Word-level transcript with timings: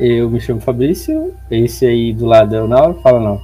eu 0.00 0.30
me 0.30 0.40
chamo 0.40 0.60
Fabrício, 0.60 1.34
esse 1.50 1.84
aí 1.84 2.12
do 2.12 2.24
lado 2.24 2.56
é 2.56 2.62
o 2.62 2.66
Nauro, 2.66 2.98
fala 3.02 3.20
não. 3.20 3.40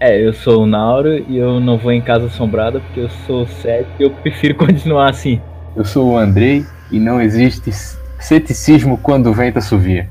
É, 0.00 0.20
eu 0.20 0.32
sou 0.32 0.64
o 0.64 0.66
Nauro 0.66 1.24
e 1.30 1.36
eu 1.36 1.60
não 1.60 1.78
vou 1.78 1.92
em 1.92 2.00
casa 2.00 2.26
assombrada 2.26 2.80
porque 2.80 2.98
eu 2.98 3.08
sou 3.26 3.46
cético 3.46 3.94
e 4.00 4.02
eu 4.02 4.10
prefiro 4.10 4.56
continuar 4.58 5.10
assim. 5.10 5.40
Eu 5.76 5.84
sou 5.84 6.10
o 6.10 6.18
Andrei 6.18 6.66
e 6.90 6.98
não 6.98 7.20
existe 7.20 7.70
ceticismo 8.18 8.98
quando 8.98 9.30
o 9.30 9.32
vento 9.32 9.58
assovia. 9.58 10.08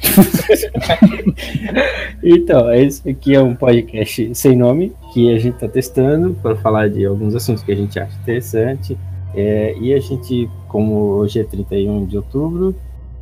então, 2.22 2.72
esse 2.74 3.08
aqui 3.08 3.34
é 3.34 3.42
um 3.42 3.54
podcast 3.54 4.34
sem 4.34 4.56
nome 4.56 4.92
que 5.14 5.34
a 5.34 5.38
gente 5.38 5.54
está 5.54 5.68
testando 5.68 6.36
para 6.42 6.54
falar 6.56 6.90
de 6.90 7.06
alguns 7.06 7.34
assuntos 7.34 7.62
que 7.62 7.72
a 7.72 7.76
gente 7.76 7.98
acha 7.98 8.14
interessante. 8.20 8.98
É, 9.34 9.74
e 9.80 9.94
a 9.94 10.00
gente, 10.00 10.50
como 10.68 10.94
hoje 10.94 11.40
é 11.40 11.44
31 11.44 12.04
de 12.04 12.18
outubro, 12.18 12.74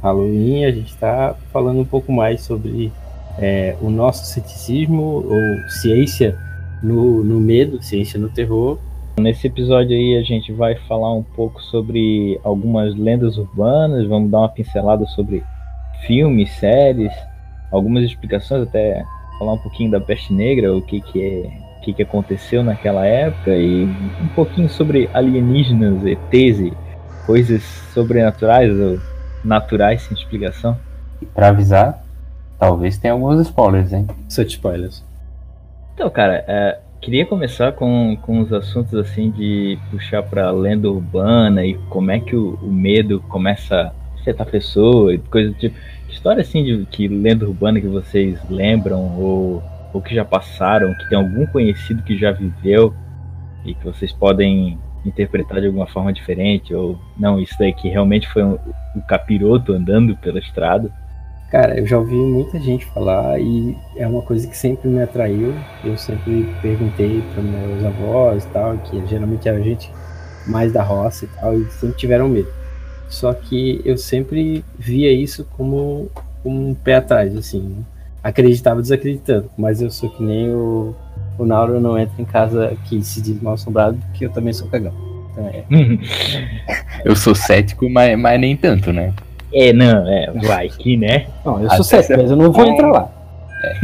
Halloween, 0.02 0.64
a 0.64 0.70
gente 0.70 0.90
está 0.90 1.34
falando 1.52 1.80
um 1.80 1.84
pouco 1.84 2.12
mais 2.12 2.42
sobre 2.42 2.92
é, 3.38 3.76
o 3.80 3.90
nosso 3.90 4.26
ceticismo 4.26 5.24
ou 5.26 5.70
ciência 5.70 6.36
no, 6.82 7.24
no 7.24 7.40
medo, 7.40 7.82
ciência 7.82 8.18
no 8.18 8.28
terror. 8.28 8.78
Nesse 9.18 9.48
episódio 9.48 9.96
aí 9.96 10.16
a 10.16 10.22
gente 10.22 10.52
vai 10.52 10.76
falar 10.86 11.12
um 11.12 11.22
pouco 11.22 11.60
sobre 11.62 12.40
algumas 12.44 12.94
lendas 12.94 13.36
urbanas, 13.36 14.06
vamos 14.06 14.30
dar 14.30 14.38
uma 14.38 14.48
pincelada 14.48 15.04
sobre 15.06 15.42
filmes, 16.06 16.50
séries, 16.52 17.12
algumas 17.72 18.04
explicações, 18.04 18.62
até 18.62 19.04
falar 19.38 19.54
um 19.54 19.58
pouquinho 19.58 19.90
da 19.90 20.00
peste 20.00 20.32
negra, 20.32 20.74
o 20.74 20.80
que 20.80 21.00
que 21.00 21.20
é, 21.20 21.50
o 21.78 21.80
que 21.80 21.92
que 21.92 22.02
aconteceu 22.02 22.62
naquela 22.62 23.04
época 23.04 23.56
e 23.56 23.84
um 23.84 24.28
pouquinho 24.34 24.68
sobre 24.68 25.10
alienígenas, 25.12 26.04
ETs 26.04 26.72
coisas 27.26 27.62
sobrenaturais 27.92 28.72
ou 28.72 28.98
naturais 29.44 30.02
sem 30.02 30.16
explicação. 30.16 30.76
E 31.20 31.26
pra 31.26 31.48
avisar, 31.48 32.02
talvez 32.58 32.98
tenha 32.98 33.12
alguns 33.12 33.40
spoilers, 33.40 33.92
hein? 33.92 34.06
Sete 34.28 34.50
spoilers. 34.50 35.04
Então, 35.94 36.08
cara, 36.10 36.44
é, 36.46 36.78
queria 37.00 37.26
começar 37.26 37.72
com, 37.72 38.16
com 38.22 38.40
os 38.40 38.52
assuntos 38.52 38.94
assim 38.94 39.30
de 39.30 39.78
puxar 39.90 40.22
pra 40.22 40.50
lenda 40.50 40.90
urbana 40.90 41.64
e 41.64 41.74
como 41.88 42.10
é 42.10 42.20
que 42.20 42.36
o, 42.36 42.54
o 42.62 42.72
medo 42.72 43.20
começa 43.28 43.74
a 43.76 44.20
afetar 44.20 44.46
a 44.46 44.50
pessoa 44.50 45.14
e 45.14 45.18
coisa 45.18 45.50
do 45.50 45.58
tipo. 45.58 45.76
História 46.08 46.40
assim 46.40 46.64
de 46.64 46.86
que 46.86 47.06
lenda 47.06 47.46
urbana 47.46 47.80
que 47.80 47.86
vocês 47.86 48.38
lembram 48.48 49.18
ou, 49.18 49.62
ou 49.92 50.00
que 50.00 50.14
já 50.14 50.24
passaram, 50.24 50.94
que 50.94 51.08
tem 51.08 51.18
algum 51.18 51.46
conhecido 51.46 52.02
que 52.02 52.16
já 52.16 52.32
viveu 52.32 52.94
e 53.64 53.74
que 53.74 53.84
vocês 53.84 54.12
podem 54.12 54.78
interpretar 55.04 55.60
de 55.60 55.66
alguma 55.66 55.86
forma 55.86 56.12
diferente, 56.12 56.74
ou 56.74 56.98
não, 57.18 57.40
isso 57.40 57.54
daqui 57.58 57.88
realmente 57.88 58.28
foi 58.28 58.42
um, 58.42 58.58
um 58.96 59.00
capiroto 59.00 59.72
andando 59.72 60.16
pela 60.16 60.38
estrada. 60.38 60.90
Cara, 61.50 61.78
eu 61.78 61.86
já 61.86 61.98
ouvi 61.98 62.14
muita 62.14 62.60
gente 62.60 62.84
falar 62.86 63.40
e 63.40 63.74
é 63.96 64.06
uma 64.06 64.20
coisa 64.20 64.46
que 64.46 64.56
sempre 64.56 64.86
me 64.88 65.00
atraiu. 65.00 65.54
Eu 65.82 65.96
sempre 65.96 66.46
perguntei 66.60 67.22
para 67.32 67.42
meus 67.42 67.84
avós 67.84 68.44
e 68.44 68.48
tal, 68.48 68.76
que 68.78 69.06
geralmente 69.06 69.48
era 69.48 69.62
gente 69.62 69.90
mais 70.46 70.72
da 70.72 70.82
roça 70.82 71.24
e 71.24 71.28
tal, 71.28 71.58
e 71.58 71.64
sempre 71.70 71.96
tiveram 71.96 72.28
medo. 72.28 72.52
Só 73.08 73.32
que 73.32 73.80
eu 73.82 73.96
sempre 73.96 74.62
via 74.78 75.10
isso 75.10 75.46
como, 75.56 76.10
como 76.42 76.68
um 76.68 76.74
pé 76.74 76.96
atrás, 76.96 77.34
assim. 77.34 77.82
Acreditava 78.22 78.82
desacreditando, 78.82 79.50
mas 79.56 79.80
eu 79.80 79.90
sou 79.90 80.10
que 80.10 80.22
nem 80.22 80.50
o 80.50 80.94
o 81.38 81.46
Nauro 81.46 81.80
não 81.80 81.98
entra 81.98 82.20
em 82.20 82.24
casa 82.24 82.76
que 82.84 83.02
se 83.02 83.22
diz 83.22 83.40
mal 83.40 83.54
assombrado, 83.54 83.96
porque 84.08 84.26
eu 84.26 84.30
também 84.30 84.52
sou 84.52 84.68
cagão. 84.68 84.92
Então, 85.32 85.46
é. 85.46 85.64
eu 87.04 87.14
sou 87.16 87.34
cético, 87.34 87.88
mas, 87.88 88.18
mas 88.18 88.40
nem 88.40 88.56
tanto, 88.56 88.92
né? 88.92 89.12
É, 89.52 89.72
não, 89.72 90.06
é, 90.06 90.30
vai 90.46 90.68
que, 90.68 90.96
né? 90.96 91.26
Não, 91.44 91.62
eu 91.62 91.70
sou 91.70 91.76
Até 91.76 92.02
cético, 92.02 92.20
mas 92.20 92.30
eu 92.30 92.36
não 92.36 92.52
vou 92.52 92.66
entrar 92.66 92.90
lá. 92.90 93.10
É. 93.64 93.78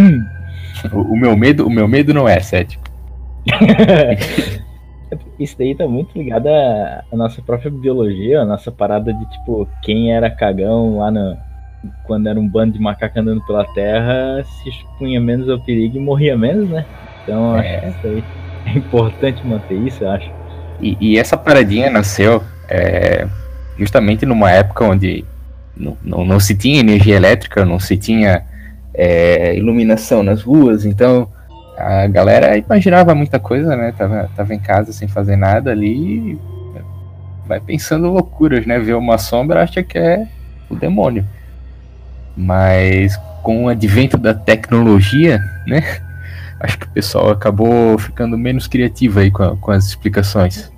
o, 0.92 1.00
o, 1.00 1.16
meu 1.16 1.36
medo, 1.36 1.66
o 1.66 1.70
meu 1.70 1.88
medo 1.88 2.12
não 2.12 2.28
é 2.28 2.40
cético. 2.40 2.84
Isso 5.38 5.56
daí 5.58 5.74
tá 5.74 5.86
muito 5.86 6.16
ligado 6.16 6.48
à, 6.48 7.04
à 7.12 7.16
nossa 7.16 7.40
própria 7.40 7.70
biologia, 7.70 8.40
a 8.40 8.44
nossa 8.44 8.72
parada 8.72 9.12
de 9.12 9.30
tipo, 9.30 9.68
quem 9.82 10.12
era 10.12 10.30
cagão 10.30 10.98
lá 10.98 11.10
no, 11.10 11.36
quando 12.04 12.28
era 12.28 12.38
um 12.38 12.48
bando 12.48 12.72
de 12.72 12.80
macaco 12.80 13.18
andando 13.18 13.44
pela 13.46 13.64
terra, 13.74 14.44
se 14.44 14.68
expunha 14.68 15.20
menos 15.20 15.48
ao 15.48 15.60
perigo 15.60 15.96
e 15.96 16.00
morria 16.00 16.36
menos, 16.36 16.68
né? 16.68 16.84
Então 17.24 17.58
é. 17.58 17.88
acho 17.88 18.00
que 18.00 18.24
é 18.66 18.72
importante 18.78 19.44
manter 19.46 19.74
isso, 19.74 20.04
eu 20.04 20.10
acho. 20.10 20.30
E, 20.80 20.96
e 21.00 21.18
essa 21.18 21.36
paradinha 21.36 21.90
nasceu 21.90 22.42
é, 22.68 23.26
justamente 23.78 24.24
numa 24.24 24.50
época 24.50 24.84
onde 24.84 25.24
não, 25.76 25.96
não, 26.02 26.24
não, 26.24 26.40
se 26.40 26.54
tinha 26.54 26.80
energia 26.80 27.16
elétrica, 27.16 27.64
não 27.64 27.80
se 27.80 27.96
tinha 27.96 28.42
é, 28.92 29.56
iluminação 29.56 30.22
nas 30.22 30.42
ruas, 30.42 30.84
então 30.84 31.28
a 31.76 32.06
galera 32.06 32.56
imaginava 32.56 33.14
muita 33.14 33.38
coisa, 33.40 33.76
né? 33.76 33.92
Tava, 33.96 34.30
tava 34.36 34.54
em 34.54 34.58
casa 34.58 34.92
sem 34.92 35.08
fazer 35.08 35.36
nada 35.36 35.72
ali 35.72 36.38
vai 37.46 37.60
pensando 37.60 38.10
loucuras, 38.10 38.66
né? 38.66 38.78
Ver 38.78 38.94
uma 38.94 39.18
sombra 39.18 39.62
acha 39.62 39.82
que 39.82 39.98
é 39.98 40.26
o 40.68 40.74
demônio. 40.74 41.24
Mas 42.36 43.16
com 43.42 43.64
o 43.64 43.68
advento 43.68 44.16
da 44.16 44.34
tecnologia, 44.34 45.38
né? 45.66 45.82
Acho 46.64 46.78
que 46.78 46.86
o 46.86 46.90
pessoal 46.90 47.30
acabou 47.30 47.98
ficando 47.98 48.36
menos 48.38 48.66
criativo 48.66 49.20
aí 49.20 49.30
com, 49.30 49.42
a, 49.42 49.56
com 49.56 49.70
as 49.70 49.86
explicações. 49.86 50.72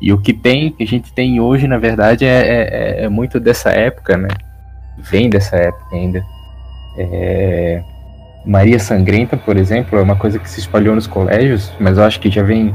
E 0.00 0.12
o 0.12 0.18
que 0.18 0.32
tem, 0.32 0.70
que 0.70 0.82
a 0.82 0.86
gente 0.86 1.12
tem 1.12 1.40
hoje, 1.40 1.66
na 1.66 1.78
verdade, 1.78 2.24
é, 2.24 2.40
é, 2.40 3.04
é 3.04 3.08
muito 3.08 3.38
dessa 3.38 3.70
época, 3.70 4.16
né? 4.16 4.28
Vem 4.98 5.28
dessa 5.28 5.56
época 5.56 5.94
ainda. 5.94 6.24
É... 6.96 7.82
Maria 8.44 8.78
Sangrenta, 8.78 9.36
por 9.36 9.56
exemplo, 9.56 9.98
é 9.98 10.02
uma 10.02 10.16
coisa 10.16 10.38
que 10.38 10.48
se 10.48 10.60
espalhou 10.60 10.94
nos 10.94 11.06
colégios, 11.06 11.70
mas 11.78 11.98
eu 11.98 12.04
acho 12.04 12.18
que 12.18 12.30
já 12.30 12.42
vem 12.42 12.74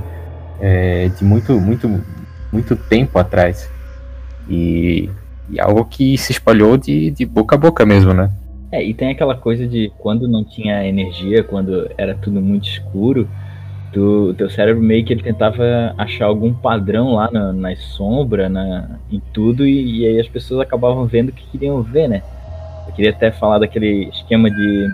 é, 0.61 1.09
de 1.09 1.23
muito, 1.23 1.59
muito, 1.59 2.03
muito 2.51 2.75
tempo 2.75 3.17
atrás. 3.17 3.67
E, 4.47 5.09
e 5.49 5.59
algo 5.59 5.83
que 5.85 6.17
se 6.19 6.31
espalhou 6.31 6.77
de, 6.77 7.09
de 7.09 7.25
boca 7.25 7.55
a 7.55 7.57
boca 7.57 7.83
mesmo, 7.85 8.13
né? 8.13 8.29
É, 8.75 8.83
e 8.83 8.93
tem 8.93 9.09
aquela 9.09 9.37
coisa 9.37 9.65
de 9.65 9.89
quando 9.99 10.27
não 10.27 10.43
tinha 10.43 10.85
energia, 10.85 11.41
quando 11.41 11.89
era 11.97 12.13
tudo 12.13 12.41
muito 12.41 12.67
escuro, 12.67 13.25
o 13.95 14.33
teu 14.33 14.49
cérebro 14.49 14.83
meio 14.83 15.05
que 15.05 15.13
ele 15.13 15.23
tentava 15.23 15.95
achar 15.97 16.25
algum 16.25 16.53
padrão 16.53 17.13
lá 17.13 17.31
na, 17.31 17.53
nas 17.53 17.81
sombras, 17.81 18.51
na, 18.51 18.99
em 19.09 19.21
tudo, 19.31 19.65
e, 19.65 20.01
e, 20.01 20.05
aí 20.05 20.19
as 20.19 20.27
pessoas 20.27 20.59
acabavam 20.59 21.05
vendo 21.05 21.29
o 21.29 21.31
que 21.31 21.47
queriam 21.47 21.81
ver, 21.81 22.09
né? 22.09 22.21
Eu 22.85 22.93
queria 22.93 23.11
até 23.11 23.31
falar 23.31 23.59
daquele 23.59 24.09
esquema 24.09 24.51
de, 24.51 24.87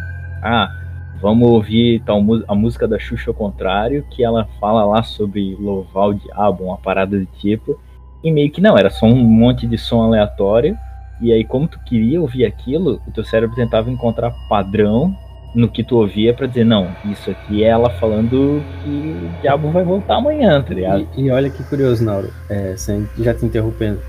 ah, 0.44 0.72
vamos 1.20 1.50
ouvir 1.50 2.04
tal, 2.06 2.22
a 2.48 2.54
música 2.54 2.88
da 2.88 3.00
Xuxa 3.00 3.32
ao 3.32 3.34
contrário, 3.34 4.06
que 4.12 4.24
ela 4.24 4.48
fala 4.60 4.86
lá 4.86 5.02
sobre 5.02 5.58
louvar 5.60 6.10
o 6.10 6.14
diabo, 6.14 6.66
uma 6.66 6.78
parada 6.78 7.18
do 7.18 7.26
tipo, 7.40 7.80
e 8.24 8.32
meio 8.32 8.52
que 8.52 8.62
não, 8.62 8.78
era 8.78 8.92
só 8.92 9.08
um 9.08 9.16
monte 9.16 9.66
de 9.66 9.80
som 9.80 10.04
aleatório, 10.04 10.78
e 11.22 11.32
aí, 11.32 11.44
como 11.44 11.68
tu 11.68 11.80
queria 11.86 12.20
ouvir 12.20 12.46
aquilo, 12.46 13.00
o 13.08 13.12
teu 13.12 13.24
cérebro 13.24 13.56
tentava 13.56 13.92
encontrar 13.92 14.32
padrão 14.50 15.16
no 15.54 15.70
que 15.70 15.84
tu 15.84 15.98
ouvia 15.98 16.34
para 16.34 16.48
dizer, 16.48 16.64
não, 16.64 16.90
isso 17.06 17.30
aqui 17.30 17.64
é 17.64 17.68
ela 17.68 17.90
falando 17.90 18.64
que 18.84 18.90
o 18.90 19.42
diabo 19.42 19.70
vai 19.70 19.84
voltar 19.84 20.16
amanhã, 20.16 20.62
tá 20.62 20.74
ligado? 20.74 21.08
E, 21.16 21.24
e 21.24 21.32
olha 21.32 21.50
que 21.50 21.62
curioso, 21.64 22.04
Nauro, 22.04 22.32
é, 22.50 22.76
já 23.20 23.34
te 23.34 23.46
interrompendo. 23.46 24.00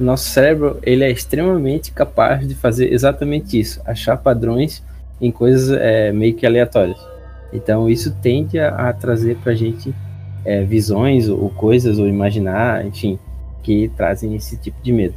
Nosso 0.00 0.28
cérebro, 0.28 0.78
ele 0.82 1.04
é 1.04 1.10
extremamente 1.10 1.92
capaz 1.92 2.46
de 2.46 2.54
fazer 2.54 2.92
exatamente 2.92 3.58
isso, 3.58 3.80
achar 3.86 4.16
padrões 4.16 4.82
em 5.20 5.30
coisas 5.30 5.70
é, 5.80 6.12
meio 6.12 6.34
que 6.34 6.44
aleatórias. 6.44 6.98
Então, 7.52 7.88
isso 7.88 8.14
tende 8.20 8.58
a, 8.58 8.88
a 8.88 8.92
trazer 8.92 9.36
pra 9.36 9.54
gente 9.54 9.94
é, 10.44 10.64
visões 10.64 11.28
ou, 11.28 11.44
ou 11.44 11.50
coisas, 11.50 11.98
ou 11.98 12.08
imaginar, 12.08 12.84
enfim, 12.84 13.18
que 13.62 13.88
trazem 13.96 14.34
esse 14.34 14.56
tipo 14.56 14.76
de 14.82 14.92
medo. 14.92 15.14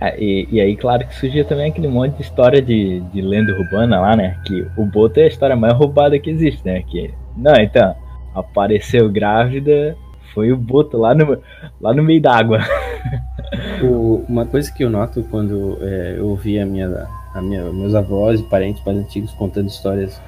É, 0.00 0.22
e, 0.22 0.48
e, 0.50 0.60
aí, 0.60 0.76
claro 0.76 1.06
que 1.06 1.14
surgia 1.14 1.44
também 1.44 1.70
aquele 1.70 1.88
monte 1.88 2.16
de 2.16 2.22
história 2.22 2.60
de, 2.60 3.00
de 3.00 3.22
lenda 3.22 3.52
urbana 3.52 4.00
lá, 4.00 4.14
né? 4.14 4.36
Que 4.44 4.66
o 4.76 4.84
Boto 4.84 5.20
é 5.20 5.24
a 5.24 5.28
história 5.28 5.56
mais 5.56 5.72
roubada 5.72 6.18
que 6.18 6.28
existe, 6.28 6.60
né? 6.64 6.82
Que, 6.82 7.12
não, 7.36 7.54
então, 7.54 7.94
apareceu 8.34 9.10
grávida, 9.10 9.96
foi 10.34 10.52
o 10.52 10.56
Boto 10.56 10.98
lá 10.98 11.14
no, 11.14 11.38
lá 11.80 11.94
no 11.94 12.02
meio 12.02 12.20
d'água. 12.20 12.58
uma 14.28 14.44
coisa 14.44 14.70
que 14.70 14.84
eu 14.84 14.90
noto 14.90 15.24
quando 15.30 15.78
é, 15.80 16.16
eu 16.18 16.28
ouvi 16.28 16.58
a 16.58 16.66
minha, 16.66 17.06
a 17.34 17.40
minha, 17.40 17.64
meus 17.72 17.94
avós 17.94 18.40
e 18.40 18.42
parentes 18.42 18.84
mais 18.84 18.98
antigos 18.98 19.32
contando 19.32 19.68
histórias 19.68 20.20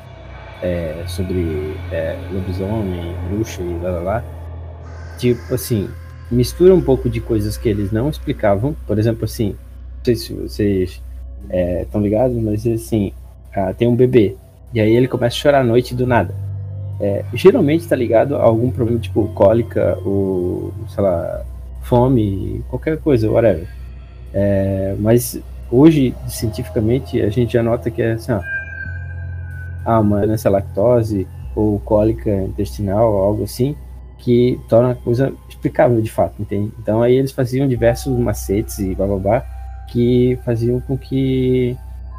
é, 0.62 1.04
sobre 1.06 1.76
é, 1.92 2.16
lobisomem, 2.32 3.14
bruxa 3.28 3.60
e 3.60 3.78
lá 3.82 3.90
lá 3.90 4.00
lá, 4.00 4.24
tipo 5.18 5.54
assim, 5.54 5.90
mistura 6.30 6.74
um 6.74 6.80
pouco 6.80 7.08
de 7.08 7.20
coisas 7.20 7.56
que 7.56 7.68
eles 7.68 7.90
não 7.92 8.08
explicavam. 8.08 8.76
Por 8.86 8.98
exemplo, 8.98 9.24
assim, 9.24 9.50
não 9.50 10.04
sei 10.04 10.16
se 10.16 10.32
vocês 10.32 11.02
estão 11.82 12.00
é, 12.00 12.04
ligados, 12.04 12.36
mas 12.36 12.66
assim, 12.66 13.12
ah, 13.54 13.72
tem 13.72 13.88
um 13.88 13.96
bebê. 13.96 14.36
E 14.72 14.80
aí 14.80 14.94
ele 14.94 15.08
começa 15.08 15.36
a 15.36 15.38
chorar 15.38 15.60
à 15.60 15.64
noite 15.64 15.94
do 15.94 16.06
nada. 16.06 16.34
É, 17.00 17.24
geralmente 17.32 17.82
está 17.82 17.94
ligado 17.94 18.36
a 18.36 18.42
algum 18.42 18.70
problema 18.70 18.98
tipo 18.98 19.28
cólica 19.28 19.96
ou, 20.04 20.72
sei 20.88 21.02
lá, 21.02 21.44
fome, 21.82 22.62
qualquer 22.68 22.98
coisa, 22.98 23.30
whatever. 23.30 23.68
É, 24.34 24.94
mas 24.98 25.40
hoje, 25.70 26.14
cientificamente, 26.28 27.20
a 27.20 27.30
gente 27.30 27.52
já 27.52 27.62
nota 27.62 27.90
que 27.90 28.02
é 28.02 28.12
assim, 28.12 28.32
ó, 28.32 28.40
ah, 29.84 30.00
uma 30.00 30.26
doença 30.26 30.50
lactose 30.50 31.26
ou 31.54 31.78
cólica 31.80 32.30
intestinal, 32.30 33.16
algo 33.16 33.44
assim, 33.44 33.74
que 34.18 34.60
torna 34.68 34.90
a 34.90 34.94
coisa 34.94 35.32
explicável 35.48 36.00
de 36.00 36.10
fato, 36.10 36.34
entende? 36.40 36.72
Então 36.78 37.02
aí 37.02 37.14
eles 37.14 37.32
faziam 37.32 37.66
diversos 37.66 38.16
macetes 38.18 38.78
e 38.78 38.94
bababá 38.94 39.44
que 39.88 40.38
faziam 40.44 40.80
com 40.80 40.96
que 40.96 41.76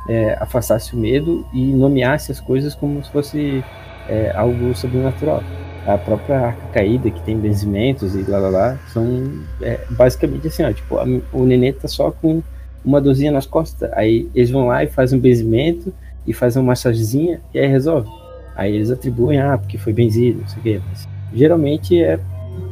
é, 0.08 0.38
afastasse 0.40 0.96
o 0.96 0.98
medo 0.98 1.46
e 1.54 1.66
nomeasse 1.66 2.32
as 2.32 2.40
coisas 2.40 2.74
como 2.74 3.04
se 3.04 3.12
fosse 3.12 3.64
é, 4.08 4.32
algo 4.36 4.76
sobrenatural. 4.76 5.44
A 5.86 5.98
própria 5.98 6.40
arca 6.40 6.68
caída, 6.74 7.10
que 7.10 7.22
tem 7.22 7.38
benzimentos 7.38 8.16
e 8.16 8.24
lá 8.24 8.38
lá 8.40 8.50
lá, 8.50 8.80
são 8.92 9.32
é, 9.62 9.80
basicamente 9.92 10.48
assim, 10.48 10.64
ó, 10.64 10.74
tipo, 10.74 10.98
a, 10.98 11.06
o 11.32 11.46
nenê 11.46 11.72
tá 11.72 11.88
só 11.88 12.12
com 12.12 12.42
uma 12.84 13.02
dorzinha 13.02 13.32
nas 13.32 13.46
costas, 13.46 13.92
aí 13.94 14.30
eles 14.34 14.50
vão 14.50 14.68
lá 14.68 14.84
e 14.84 14.88
fazem 14.88 15.18
um 15.18 15.22
benzimento 15.22 15.94
e 16.26 16.34
fazem 16.34 16.62
uma 16.62 16.70
massagenzinha 16.70 17.42
e 17.54 17.60
aí 17.60 17.68
resolve. 17.68 18.10
Aí 18.56 18.76
eles 18.76 18.92
atribuem, 18.92 19.40
ah, 19.40 19.58
porque 19.58 19.78
foi 19.78 19.94
benzido, 19.94 20.42
não 20.42 20.48
sei 20.48 20.60
o 20.60 20.64
quê. 20.64 20.82
Mas 20.90 21.08
geralmente 21.34 22.02
é, 22.02 22.20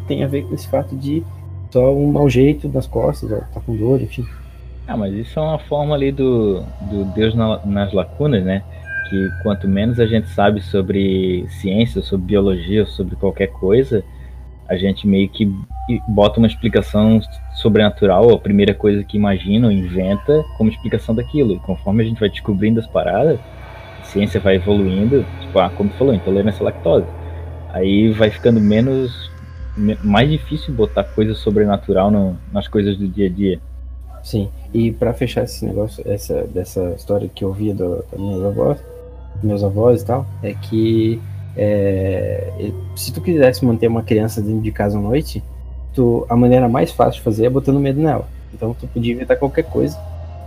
tem 0.07 0.23
a 0.23 0.27
ver 0.27 0.43
com 0.43 0.53
esse 0.53 0.67
fato 0.67 0.95
de 0.95 1.23
só 1.71 1.93
um 1.93 2.11
mau 2.11 2.29
jeito 2.29 2.67
das 2.67 2.87
costas, 2.87 3.31
ó, 3.31 3.39
tá 3.53 3.59
com 3.59 3.75
dor, 3.75 4.01
enfim. 4.01 4.25
Ah, 4.87 4.95
mas 4.95 5.13
isso 5.13 5.37
é 5.37 5.41
uma 5.41 5.59
forma 5.59 5.93
ali 5.93 6.11
do, 6.11 6.61
do 6.89 7.03
Deus 7.13 7.35
na, 7.35 7.65
nas 7.65 7.93
lacunas, 7.93 8.43
né? 8.43 8.63
Que 9.09 9.29
quanto 9.43 9.67
menos 9.67 9.99
a 9.99 10.05
gente 10.05 10.29
sabe 10.29 10.61
sobre 10.61 11.45
ciência, 11.49 12.01
sobre 12.01 12.27
biologia, 12.27 12.85
sobre 12.85 13.15
qualquer 13.17 13.47
coisa, 13.47 14.03
a 14.67 14.77
gente 14.77 15.05
meio 15.05 15.27
que 15.29 15.49
bota 16.07 16.39
uma 16.39 16.47
explicação 16.47 17.19
sobrenatural, 17.55 18.33
a 18.33 18.39
primeira 18.39 18.73
coisa 18.73 19.03
que 19.03 19.17
imagina 19.17 19.67
ou 19.67 19.73
inventa 19.73 20.43
como 20.57 20.69
explicação 20.69 21.15
daquilo. 21.15 21.53
E 21.53 21.59
conforme 21.59 22.03
a 22.03 22.05
gente 22.05 22.19
vai 22.19 22.29
descobrindo 22.29 22.79
as 22.79 22.87
paradas, 22.87 23.39
a 23.99 24.03
ciência 24.03 24.39
vai 24.39 24.55
evoluindo, 24.55 25.25
tipo, 25.41 25.59
ah, 25.59 25.69
como 25.69 25.89
falou, 25.91 26.13
intolerância 26.13 26.61
à 26.61 26.65
lactose. 26.65 27.07
Aí 27.77 28.11
vai 28.11 28.31
ficando 28.31 28.59
menos 28.59 29.29
mais 30.03 30.27
difícil 30.27 30.73
botar 30.73 31.03
coisa 31.03 31.35
sobrenatural 31.35 32.09
no, 32.09 32.35
nas 32.51 32.67
coisas 32.67 32.97
do 32.97 33.07
dia 33.07 33.27
a 33.27 33.29
dia. 33.29 33.59
Sim, 34.23 34.49
e 34.73 34.91
para 34.91 35.13
fechar 35.13 35.43
esse 35.43 35.63
negócio, 35.63 36.03
essa 36.07 36.43
dessa 36.47 36.93
história 36.97 37.29
que 37.33 37.43
eu 37.43 37.49
ouvia 37.49 37.75
do, 37.75 38.03
dos 38.11 38.19
meus 38.19 38.43
avós, 38.43 38.79
meus 39.43 39.63
avós 39.63 40.01
e 40.01 40.05
tal, 40.05 40.25
é 40.41 40.53
que 40.53 41.21
é, 41.55 42.71
se 42.95 43.13
tu 43.13 43.21
quisesse 43.21 43.63
manter 43.63 43.87
uma 43.87 44.01
criança 44.01 44.41
dentro 44.41 44.61
de 44.61 44.71
casa 44.71 44.97
à 44.97 45.01
noite, 45.01 45.43
tu, 45.93 46.25
a 46.27 46.35
maneira 46.35 46.67
mais 46.67 46.91
fácil 46.91 47.19
de 47.19 47.21
fazer 47.21 47.45
é 47.45 47.49
botando 47.49 47.79
medo 47.79 48.01
nela. 48.01 48.27
Então 48.53 48.73
tu 48.73 48.87
podia 48.87 49.13
inventar 49.13 49.37
qualquer 49.37 49.65
coisa 49.65 49.97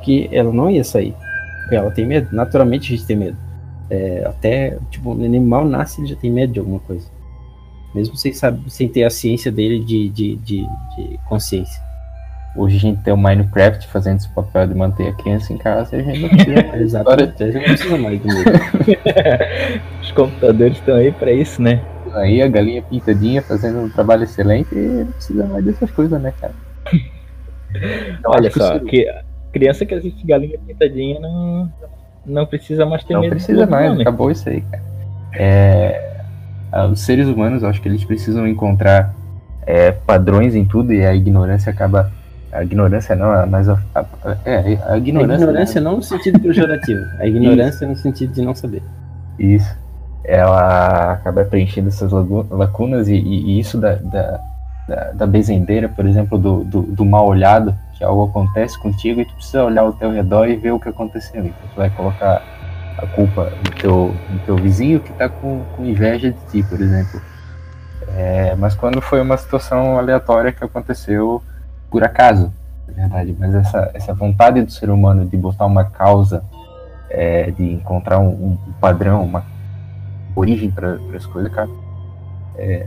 que 0.03 0.29
ela 0.33 0.53
não 0.53 0.69
ia 0.69 0.83
sair, 0.83 1.15
porque 1.63 1.77
ela 1.77 1.93
tem 1.93 2.05
medo. 2.05 2.35
Naturalmente 2.35 2.93
a 2.93 2.97
gente 2.97 3.07
tem 3.07 3.17
medo. 3.17 3.37
É, 3.89 4.25
até, 4.27 4.79
tipo, 4.91 5.11
o 5.11 5.15
neném 5.15 5.41
mal 5.41 5.65
nasce, 5.65 6.01
ele 6.01 6.09
já 6.09 6.17
tem 6.17 6.31
medo 6.31 6.53
de 6.53 6.59
alguma 6.59 6.81
coisa. 6.81 7.07
Mesmo 7.95 8.17
sem, 8.17 8.33
saber, 8.33 8.61
sem 8.69 8.89
ter 8.89 9.05
a 9.05 9.11
ciência 9.11 9.51
dele 9.51 9.81
de, 9.85 10.09
de, 10.11 10.37
de, 10.37 10.67
de 10.97 11.21
consciência. 11.29 11.83
Hoje 12.57 12.77
a 12.77 12.81
gente 12.81 13.03
tem 13.03 13.15
o 13.15 13.17
Minecraft 13.17 13.87
fazendo 13.87 14.17
esse 14.17 14.29
papel 14.29 14.67
de 14.67 14.75
manter 14.75 15.09
a 15.09 15.13
criança 15.13 15.53
em 15.53 15.57
casa 15.57 15.97
e 15.97 16.01
a 16.01 16.03
gente 16.03 16.21
não 16.21 16.29
precisa. 16.29 16.77
Exatamente, 16.79 17.43
a 17.43 17.47
gente 17.47 17.55
não 17.55 17.63
precisa 17.63 17.99
mais 17.99 18.21
do 18.21 18.29
medo. 18.29 18.51
Os 20.03 20.13
computadores 20.13 20.77
estão 20.77 20.97
aí 20.97 21.13
para 21.13 21.33
isso, 21.33 21.63
né? 21.63 21.81
Aí 22.15 22.43
a 22.43 22.49
galinha 22.49 22.83
pintadinha 22.83 23.41
fazendo 23.41 23.79
um 23.79 23.89
trabalho 23.89 24.25
excelente 24.25 24.75
e 24.75 24.79
não 24.79 25.07
precisa 25.13 25.47
mais 25.47 25.65
dessas 25.65 25.91
coisas, 25.93 26.21
né, 26.21 26.35
cara? 26.41 26.55
Então, 27.73 28.33
Olha 28.35 28.51
só, 28.51 28.81
que 28.81 29.07
criança 29.53 29.87
que 29.87 29.95
assiste 29.95 30.27
galinha 30.27 30.59
pintadinha 30.59 31.21
não, 31.21 31.73
não 32.27 32.47
precisa 32.47 32.85
mais 32.85 33.05
ter 33.05 33.15
não 33.15 33.21
medo. 33.21 33.31
Não 33.31 33.37
precisa 33.37 33.67
mais, 33.67 33.95
né? 33.95 34.03
acabou 34.03 34.29
isso 34.29 34.49
aí, 34.49 34.61
cara. 34.63 34.83
É, 35.35 36.10
os 36.91 37.01
seres 37.01 37.27
humanos, 37.27 37.65
acho 37.65 37.81
que 37.81 37.89
eles 37.89 38.05
precisam 38.05 38.47
encontrar 38.47 39.15
é, 39.67 39.93
padrões 39.93 40.55
em 40.55 40.65
tudo 40.65 40.93
e 40.93 41.05
a 41.05 41.15
ignorância 41.15 41.71
acaba 41.71 42.11
a 42.53 42.65
ignorância 42.65 43.15
não, 43.15 43.47
mas 43.47 43.69
a, 43.69 43.79
a, 43.95 44.05
é, 44.45 44.79
a 44.87 44.97
ignorância. 44.99 45.47
A 45.47 45.51
ignorância 45.51 45.81
né? 45.81 45.85
não 45.89 45.97
no 45.97 46.03
sentido 46.03 46.41
pejorativo, 46.41 47.01
a 47.19 47.27
ignorância 47.27 47.87
no 47.87 47.97
sentido 47.97 48.33
de 48.33 48.43
não 48.43 48.55
saber. 48.55 48.83
Isso. 49.39 49.79
Ela 50.25 51.13
acaba 51.13 51.45
preenchendo 51.45 51.89
essas 51.89 52.11
lacunas 52.51 53.09
e, 53.09 53.15
e, 53.15 53.53
e 53.53 53.61
isso 53.61 53.79
da, 53.79 53.95
da, 53.95 54.41
da, 54.89 55.13
da, 55.13 55.27
bezendeira, 55.27 55.89
por 55.89 56.07
exemplo, 56.07 56.37
do, 56.37 56.65
do, 56.65 56.83
do, 56.83 57.05
mal 57.07 57.27
olhado, 57.27 57.75
que 57.97 58.05
algo 58.05 58.25
acontece 58.25 58.79
contigo 58.79 59.21
e 59.21 59.25
tu 59.25 59.35
precisa 59.35 59.65
olhar 59.65 59.83
ao 59.83 59.93
teu 59.93 60.11
redor 60.11 60.49
e 60.49 60.57
ver 60.57 60.73
o 60.73 60.81
que 60.81 60.89
aconteceu. 60.89 61.41
Então 61.41 61.69
tu 61.73 61.77
vai 61.77 61.89
colocar 61.91 62.43
a 62.99 63.07
culpa 63.07 63.53
no 63.65 63.71
teu, 63.77 64.15
no 64.31 64.39
teu 64.41 64.57
vizinho 64.57 65.01
que 65.01 65.11
está 65.11 65.29
com, 65.29 65.65
com 65.77 65.85
inveja 65.85 66.31
de 66.33 66.39
ti, 66.51 66.63
por 66.63 66.81
exemplo. 66.81 67.21
É, 68.17 68.55
mas 68.57 68.75
quando 68.75 69.01
foi 69.01 69.21
uma 69.21 69.37
situação 69.37 69.99
aleatória 69.99 70.53
que 70.53 70.65
aconteceu 70.65 71.43
por 71.91 72.03
acaso, 72.03 72.53
é 72.89 72.93
verdade, 72.93 73.37
mas 73.39 73.55
essa, 73.55 73.91
essa 73.95 74.15
vontade 74.15 74.63
do 74.63 74.71
ser 74.71 74.91
humano 74.91 75.25
de 75.25 75.37
botar 75.37 75.67
uma 75.67 75.85
causa, 75.85 76.43
é, 77.09 77.51
de 77.51 77.75
encontrar 77.75 78.19
um, 78.19 78.29
um, 78.29 78.73
padrão, 78.81 79.23
uma 79.25 79.45
origem 80.35 80.71
para 80.71 80.99
as 81.15 81.27
coisas, 81.27 81.53
cara, 81.53 81.69
é, 82.57 82.87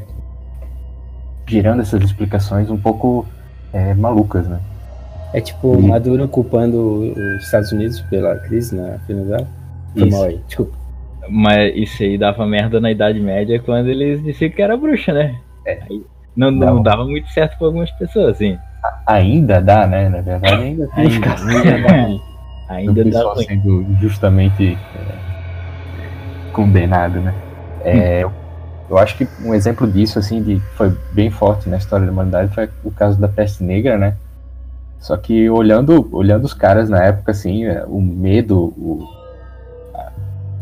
gerando 1.48 1.82
essas 1.82 2.02
explicações 2.04 2.70
um 2.70 2.78
pouco 2.78 3.26
é, 3.72 3.94
malucas, 3.94 4.48
né? 4.48 4.60
É 5.34 5.42
tipo 5.42 5.80
e... 5.80 5.82
Maduro 5.82 6.28
culpando 6.28 7.12
os 7.38 7.44
Estados 7.44 7.72
Unidos 7.72 8.00
pela 8.02 8.36
crise 8.38 8.76
na 8.76 8.98
Venezuela. 9.08 9.48
Foi 9.94 10.10
mal 10.10 10.24
aí, 10.24 10.40
desculpa. 10.48 10.78
Mas 11.30 11.76
isso 11.76 12.04
aí 12.04 12.18
dava 12.18 12.46
merda 12.46 12.82
na 12.82 12.92
Idade 12.92 13.20
Média 13.20 13.60
quando 13.60 13.88
eles 13.88 14.22
diziam 14.24 14.52
que 14.52 14.62
era 14.62 14.76
bruxa, 14.76 15.14
né? 15.14 15.40
É. 15.66 15.80
Aí 15.90 16.04
não, 16.36 16.52
não 16.52 16.82
dava 16.82 17.06
muito 17.06 17.30
certo 17.30 17.58
para 17.58 17.68
algumas 17.68 17.92
pessoas, 17.92 18.36
assim 18.36 18.58
ainda 19.06 19.62
dá, 19.62 19.88
né? 19.88 20.10
Na 20.10 20.22
verdade, 20.22 20.56
ainda 20.56 20.88
tem 20.88 21.08
ainda, 21.08 21.36
ainda 21.36 21.88
dá. 21.88 22.24
ainda 22.74 23.06
dá 23.06 23.36
sendo 23.36 23.86
justamente 24.00 24.78
é, 24.96 26.52
condenado, 26.52 27.20
né? 27.20 27.34
É, 27.84 28.26
hum. 28.26 28.32
Eu 28.90 28.98
acho 28.98 29.18
que 29.18 29.28
um 29.44 29.54
exemplo 29.54 29.90
disso, 29.90 30.20
assim, 30.20 30.44
de 30.44 30.60
foi 30.76 30.96
bem 31.14 31.30
forte 31.32 31.70
na 31.70 31.78
história 31.78 32.06
da 32.06 32.12
humanidade 32.12 32.54
foi 32.54 32.70
o 32.84 32.92
caso 32.92 33.20
da 33.20 33.28
peste 33.28 33.64
negra, 33.64 33.98
né? 33.98 34.16
Só 35.00 35.18
que 35.18 35.50
olhando, 35.50 36.08
olhando 36.12 36.46
os 36.46 36.54
caras 36.54 36.90
na 36.90 37.04
época, 37.04 37.32
assim, 37.32 37.66
é, 37.66 37.84
o 37.88 38.00
medo, 38.00 38.58
o, 38.78 39.04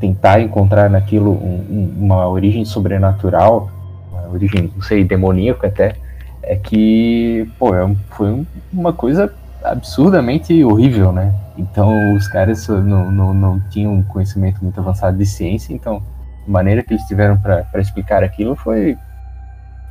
tentar 0.02 0.42
encontrar 0.42 0.90
naquilo 0.90 1.32
um, 1.32 1.66
um, 1.70 2.06
uma 2.06 2.28
origem 2.28 2.66
sobrenatural, 2.66 3.70
uma 4.12 4.28
origem, 4.30 4.72
não 4.76 4.82
sei, 4.82 5.04
demoníaca 5.04 5.68
até, 5.68 5.96
é 6.42 6.56
que, 6.56 7.48
pô, 7.60 7.76
é 7.76 7.96
foi 8.10 8.44
uma 8.74 8.92
coisa 8.92 9.32
absurdamente 9.64 10.64
horrível, 10.64 11.12
né? 11.12 11.32
Então 11.56 12.16
os 12.16 12.28
caras 12.28 12.68
não, 12.68 13.12
não, 13.12 13.34
não 13.34 13.60
tinham 13.70 13.94
um 13.94 14.02
conhecimento 14.02 14.60
muito 14.64 14.80
avançado 14.80 15.16
de 15.16 15.26
ciência, 15.26 15.72
então 15.72 16.02
a 16.48 16.52
maneira 16.52 16.82
que 16.82 16.94
eles 16.94 17.06
tiveram 17.06 17.38
para 17.38 17.80
explicar 17.80 18.24
aquilo 18.24 18.56
foi, 18.56 18.98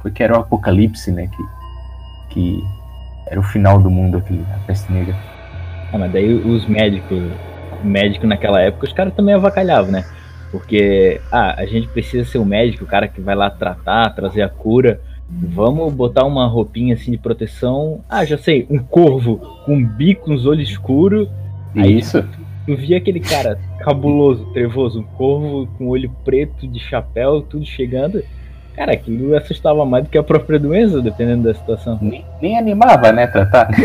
foi 0.03 0.11
que 0.11 0.25
era 0.25 0.37
o 0.37 0.41
apocalipse, 0.41 1.13
né? 1.13 1.29
Que, 1.29 2.35
que 2.35 2.65
era 3.29 3.39
o 3.39 3.45
final 3.45 3.81
do 3.81 3.89
mundo, 3.89 4.19
aquele, 4.19 4.45
a 4.53 4.59
peste 4.67 4.93
negra. 4.93 5.15
Ah, 5.93 5.99
mas 5.99 6.13
daí 6.13 6.35
os 6.35 6.67
médicos, 6.67 7.23
médico 7.85 8.27
naquela 8.27 8.61
época, 8.61 8.87
os 8.87 8.93
caras 8.93 9.15
também 9.15 9.35
avacalhavam, 9.35 9.91
né? 9.91 10.05
Porque, 10.51 11.21
ah, 11.31 11.55
a 11.57 11.67
gente 11.67 11.89
precisa 11.89 12.25
ser 12.25 12.39
o 12.39 12.45
médico, 12.45 12.85
o 12.85 12.87
cara 12.87 13.07
que 13.07 13.21
vai 13.21 13.35
lá 13.35 13.49
tratar, 13.49 14.11
trazer 14.11 14.43
a 14.43 14.49
cura. 14.49 15.01
Vamos 15.29 15.93
botar 15.93 16.25
uma 16.25 16.47
roupinha 16.47 16.95
assim 16.95 17.13
de 17.13 17.19
proteção. 17.19 18.01
Ah, 18.09 18.25
já 18.25 18.37
sei, 18.37 18.67
um 18.69 18.79
corvo 18.79 19.39
com 19.65 19.75
um 19.77 19.87
bico, 19.87 20.33
uns 20.33 20.45
olhos 20.45 20.69
escuros. 20.69 21.29
Aí 21.77 21.99
Isso. 21.99 22.25
Tu 22.67 22.77
via 22.77 22.99
aquele 22.99 23.21
cara 23.21 23.59
cabuloso, 23.79 24.45
trevoso, 24.53 25.01
um 25.01 25.05
corvo 25.05 25.69
com 25.79 25.87
olho 25.89 26.11
preto, 26.25 26.67
de 26.67 26.81
chapéu, 26.81 27.43
tudo 27.43 27.65
chegando. 27.65 28.23
Cara, 28.81 28.95
aquilo 28.95 29.37
assustava 29.37 29.85
mais 29.85 30.05
do 30.05 30.09
que 30.09 30.17
a 30.17 30.23
própria 30.23 30.59
doença, 30.59 31.03
dependendo 31.03 31.43
da 31.43 31.53
situação. 31.53 31.99
Nem, 32.01 32.25
nem 32.41 32.57
animava, 32.57 33.13
né, 33.13 33.27
tratar? 33.27 33.69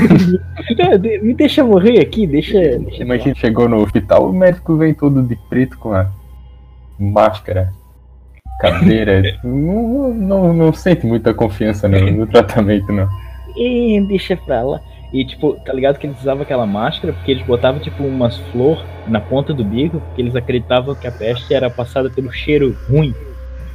Me 1.21 1.33
deixa 1.33 1.65
morrer 1.65 1.99
aqui, 1.99 2.25
deixa. 2.25 2.57
deixa 2.79 3.03
Imagina, 3.03 3.35
chegou 3.35 3.67
no 3.67 3.83
hospital, 3.83 4.29
o 4.29 4.31
médico 4.31 4.77
vem 4.77 4.93
todo 4.93 5.21
de 5.21 5.35
preto 5.49 5.77
com 5.79 5.91
a 5.91 6.09
máscara 6.97 7.73
cadeira. 8.61 9.21
não, 9.43 10.13
não, 10.13 10.53
não 10.53 10.71
sente 10.71 11.05
muita 11.05 11.33
confiança 11.33 11.89
no, 11.89 11.99
no 12.11 12.25
tratamento, 12.25 12.89
não. 12.93 13.09
E 13.53 13.99
deixa 14.07 14.37
pra 14.37 14.63
lá. 14.63 14.79
E 15.11 15.25
tipo, 15.25 15.55
tá 15.65 15.73
ligado 15.73 15.99
que 15.99 16.07
eles 16.07 16.21
usavam 16.21 16.43
aquela 16.43 16.65
máscara 16.65 17.11
porque 17.11 17.31
eles 17.31 17.45
botavam 17.45 17.81
tipo 17.81 18.01
umas 18.01 18.37
flor 18.53 18.81
na 19.09 19.19
ponta 19.19 19.53
do 19.53 19.65
bico, 19.65 19.99
porque 19.99 20.21
eles 20.21 20.37
acreditavam 20.37 20.95
que 20.95 21.05
a 21.05 21.11
peste 21.11 21.53
era 21.53 21.69
passada 21.69 22.09
pelo 22.09 22.31
cheiro 22.31 22.73
ruim. 22.87 23.13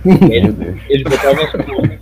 Eles, 0.04 0.54
eles 0.88 1.02
botavam 1.04 1.44
as 1.44 1.50
flores 1.50 1.98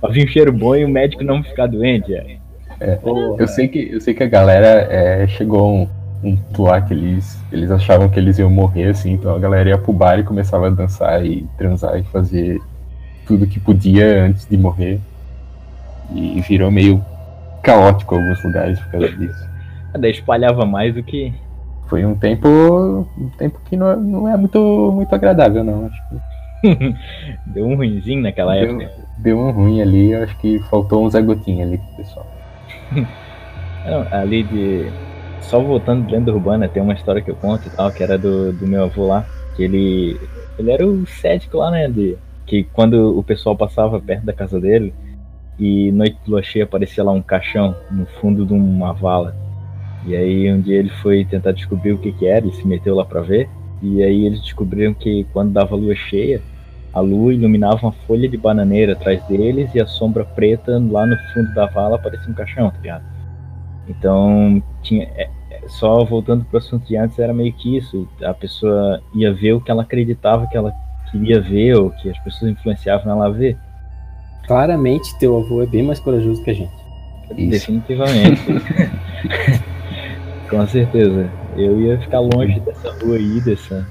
pra 0.00 0.10
vir 0.10 0.24
um 0.24 0.28
cheiro 0.28 0.52
bom 0.52 0.74
e 0.74 0.84
o 0.84 0.88
médico 0.88 1.22
não 1.22 1.42
ficar 1.42 1.66
doente. 1.66 2.14
É. 2.14 2.36
É, 2.80 2.98
eu, 3.38 3.46
sei 3.46 3.68
que, 3.68 3.90
eu 3.92 4.00
sei 4.00 4.14
que 4.14 4.22
a 4.22 4.28
galera 4.28 4.86
é, 4.90 5.26
chegou 5.28 5.72
um, 5.72 5.88
um 6.22 6.62
lá 6.62 6.80
que 6.80 6.92
eles, 6.92 7.38
eles 7.52 7.70
achavam 7.70 8.08
que 8.08 8.18
eles 8.18 8.38
iam 8.38 8.50
morrer, 8.50 8.90
assim, 8.90 9.12
então 9.12 9.34
a 9.34 9.38
galera 9.38 9.70
ia 9.70 9.78
pro 9.78 9.92
bar 9.92 10.18
e 10.18 10.24
começava 10.24 10.66
a 10.66 10.70
dançar 10.70 11.24
e 11.24 11.46
transar 11.56 11.98
e 11.98 12.02
fazer 12.04 12.60
tudo 13.26 13.46
que 13.46 13.60
podia 13.60 14.24
antes 14.24 14.46
de 14.46 14.56
morrer. 14.56 15.00
E 16.14 16.40
virou 16.42 16.70
meio 16.70 17.02
caótico 17.62 18.14
alguns 18.14 18.42
lugares 18.44 18.78
por 18.80 18.92
causa 18.92 19.08
disso. 19.08 19.48
Daí 19.98 20.10
espalhava 20.10 20.66
mais 20.66 20.94
do 20.94 21.02
que. 21.02 21.32
Foi 21.88 22.04
um 22.04 22.14
tempo. 22.14 22.48
um 23.16 23.28
tempo 23.38 23.58
que 23.64 23.76
não, 23.76 23.96
não 23.96 24.28
é 24.28 24.36
muito, 24.36 24.92
muito 24.92 25.14
agradável, 25.14 25.62
não. 25.62 25.86
Acho 25.86 26.08
que... 26.08 26.33
deu 27.46 27.66
um 27.66 27.76
ruimzinho 27.76 28.22
naquela 28.22 28.54
deu, 28.54 28.80
época. 28.80 28.90
Deu 29.18 29.38
um 29.38 29.50
ruim 29.50 29.80
ali, 29.82 30.14
acho 30.14 30.36
que 30.38 30.58
faltou 30.70 31.04
um 31.04 31.10
Zé 31.10 31.20
Gotinha 31.22 31.64
ali 31.64 31.78
pro 31.78 31.96
pessoal. 31.96 32.26
não, 32.92 34.06
ali 34.10 34.42
de 34.44 34.90
só 35.44 35.60
voltando 35.60 36.06
de 36.06 36.12
lenda 36.12 36.32
urbana, 36.32 36.68
tem 36.68 36.82
uma 36.82 36.94
história 36.94 37.20
que 37.20 37.30
eu 37.30 37.36
conto 37.36 37.68
e 37.68 37.70
tal, 37.70 37.92
que 37.92 38.02
era 38.02 38.16
do, 38.16 38.52
do 38.52 38.66
meu 38.66 38.84
avô 38.84 39.06
lá, 39.06 39.26
que 39.56 39.62
ele. 39.62 40.18
Ele 40.58 40.70
era 40.70 40.86
o 40.86 41.06
cético 41.06 41.58
lá, 41.58 41.70
né? 41.70 41.88
De, 41.88 42.16
que 42.46 42.64
quando 42.64 43.18
o 43.18 43.22
pessoal 43.22 43.56
passava 43.56 44.00
perto 44.00 44.24
da 44.24 44.32
casa 44.32 44.60
dele 44.60 44.92
e 45.58 45.90
noite 45.92 46.16
de 46.24 46.30
lua 46.30 46.42
cheia 46.42 46.64
aparecia 46.64 47.02
lá 47.02 47.12
um 47.12 47.22
caixão 47.22 47.74
no 47.90 48.06
fundo 48.06 48.44
de 48.44 48.52
uma 48.52 48.92
vala. 48.92 49.34
E 50.06 50.14
aí 50.14 50.52
um 50.52 50.60
dia 50.60 50.78
ele 50.78 50.90
foi 50.90 51.24
tentar 51.24 51.52
descobrir 51.52 51.92
o 51.92 51.98
que 51.98 52.12
que 52.12 52.26
era 52.26 52.46
e 52.46 52.52
se 52.52 52.66
meteu 52.66 52.94
lá 52.94 53.04
para 53.04 53.22
ver. 53.22 53.48
E 53.82 54.02
aí 54.02 54.26
eles 54.26 54.40
descobriram 54.40 54.94
que 54.94 55.26
quando 55.32 55.52
dava 55.52 55.74
lua 55.74 55.94
cheia, 55.94 56.40
a 56.94 57.00
lua 57.00 57.34
iluminava 57.34 57.86
uma 57.86 57.92
folha 58.06 58.28
de 58.28 58.36
bananeira 58.36 58.92
atrás 58.92 59.20
deles 59.24 59.68
e 59.74 59.80
a 59.80 59.86
sombra 59.86 60.24
preta 60.24 60.80
lá 60.90 61.04
no 61.04 61.16
fundo 61.32 61.52
da 61.52 61.66
vala 61.66 61.98
parecia 61.98 62.30
um 62.30 62.34
caixão, 62.34 62.70
tá 62.70 62.78
ligado? 62.80 63.04
Então, 63.88 64.62
tinha, 64.80 65.04
é, 65.16 65.28
é, 65.50 65.62
só 65.66 66.04
voltando 66.04 66.44
para 66.44 66.54
o 66.54 66.58
assunto 66.58 66.86
de 66.86 66.96
antes, 66.96 67.18
era 67.18 67.34
meio 67.34 67.52
que 67.52 67.76
isso. 67.76 68.08
A 68.22 68.32
pessoa 68.32 69.02
ia 69.12 69.34
ver 69.34 69.54
o 69.54 69.60
que 69.60 69.72
ela 69.72 69.82
acreditava 69.82 70.46
que 70.46 70.56
ela 70.56 70.72
queria 71.10 71.40
ver, 71.40 71.76
ou 71.76 71.90
que 71.90 72.08
as 72.08 72.18
pessoas 72.20 72.52
influenciavam 72.52 73.12
ela 73.12 73.26
a 73.26 73.30
ver. 73.30 73.58
Claramente, 74.46 75.18
teu 75.18 75.36
avô 75.36 75.62
é 75.62 75.66
bem 75.66 75.82
mais 75.82 75.98
corajoso 75.98 76.44
que 76.44 76.50
a 76.50 76.54
gente. 76.54 76.72
Isso. 77.36 77.50
Definitivamente. 77.50 78.40
Com 80.48 80.66
certeza. 80.68 81.28
Eu 81.56 81.80
ia 81.80 81.98
ficar 81.98 82.20
longe 82.20 82.60
dessa 82.60 82.92
rua 83.00 83.16
aí, 83.16 83.40
dessa. 83.40 83.84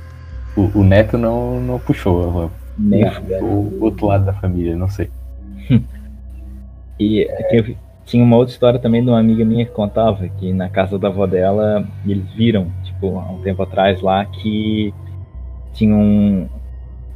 O, 0.56 0.80
o 0.80 0.84
neto 0.84 1.18
não, 1.18 1.60
não 1.60 1.80
puxou, 1.80 2.52
Nem 2.78 3.06
o 3.42 3.84
outro 3.84 4.08
lado 4.08 4.26
da 4.26 4.34
família, 4.34 4.76
não 4.76 4.90
sei. 4.90 5.10
e 7.00 7.24
aqui, 7.24 7.78
tinha 8.06 8.24
uma 8.24 8.38
outra 8.38 8.54
história 8.54 8.80
também 8.80 9.04
de 9.04 9.10
uma 9.10 9.20
amiga 9.20 9.46
minha 9.46 9.66
que 9.66 9.72
contava 9.72 10.28
que 10.28 10.52
na 10.52 10.70
casa 10.70 11.00
da 11.00 11.08
avó 11.08 11.26
dela 11.26 11.88
eles 12.06 12.30
viram, 12.34 12.68
tipo, 12.84 13.18
há 13.18 13.32
um 13.32 13.42
tempo 13.42 13.64
atrás 13.64 14.02
lá, 14.02 14.26
que 14.26 14.94
tinha 15.74 15.96
um, 15.96 16.48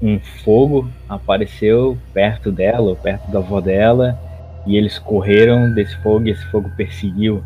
um 0.01 0.19
fogo 0.19 0.87
apareceu 1.09 1.97
perto 2.13 2.51
dela, 2.51 2.89
ou 2.89 2.95
perto 2.95 3.29
da 3.31 3.39
avó 3.39 3.59
dela, 3.59 4.17
e 4.65 4.75
eles 4.75 4.99
correram 4.99 5.73
desse 5.73 5.95
fogo 5.97 6.27
e 6.27 6.31
esse 6.31 6.45
fogo 6.47 6.69
perseguiu. 6.75 7.43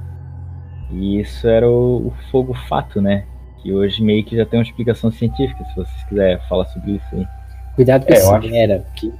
E 0.91 1.19
isso 1.19 1.47
era 1.47 1.69
o, 1.69 2.07
o 2.07 2.13
fogo 2.31 2.53
fato, 2.53 3.01
né? 3.01 3.25
Que 3.61 3.71
hoje 3.71 4.03
meio 4.03 4.23
que 4.23 4.35
já 4.35 4.45
tem 4.45 4.59
uma 4.59 4.65
explicação 4.65 5.11
científica, 5.11 5.63
se 5.65 5.75
vocês 5.75 6.03
quiserem 6.03 6.39
falar 6.49 6.65
sobre 6.65 6.93
isso 6.93 7.05
aí. 7.13 7.27
Cuidado 7.75 8.05
com 8.05 8.13
é, 8.13 8.17
esse 8.17 8.57
era, 8.57 8.85
que 8.95 9.11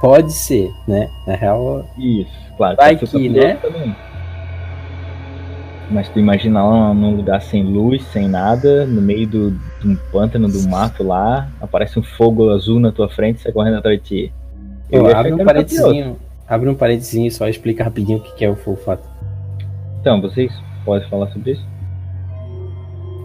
pode 0.00 0.32
ser, 0.32 0.70
né? 0.88 1.08
Na 1.26 1.34
real. 1.34 1.84
Isso, 1.98 2.30
claro. 2.56 2.76
Vai 2.76 2.96
que, 2.96 3.28
né? 3.28 3.54
Também. 3.56 3.94
Mas 5.90 6.08
tu 6.08 6.18
imagina 6.18 6.62
lá 6.62 6.94
num 6.94 7.16
lugar 7.16 7.42
sem 7.42 7.64
luz, 7.64 8.02
sem 8.12 8.28
nada, 8.28 8.86
no 8.86 9.02
meio 9.02 9.26
do, 9.26 9.50
de 9.50 9.88
um 9.88 9.96
pântano, 10.12 10.48
do 10.48 10.62
mato 10.68 11.02
lá, 11.02 11.48
aparece 11.60 11.98
um 11.98 12.02
fogo 12.02 12.50
azul 12.50 12.78
na 12.78 12.92
tua 12.92 13.08
frente, 13.08 13.40
sai 13.40 13.52
correndo 13.52 13.78
atrás 13.78 13.98
de 13.98 14.04
ti. 14.04 14.32
Eu 14.90 15.04
Pô, 15.04 15.10
abre 15.10 15.32
um 15.32 15.44
paredezinho, 15.44 16.16
abre 16.48 16.68
um 16.68 16.74
paredezinho 16.74 17.26
e 17.26 17.30
só 17.30 17.48
explica 17.48 17.82
rapidinho 17.82 18.18
o 18.18 18.22
que 18.22 18.44
é 18.44 18.48
o 18.48 18.54
fogo 18.54 18.76
fato. 18.76 19.02
Então, 20.00 20.20
vocês 20.20 20.52
podem 20.84 21.08
falar 21.08 21.28
sobre 21.32 21.52
isso? 21.52 21.66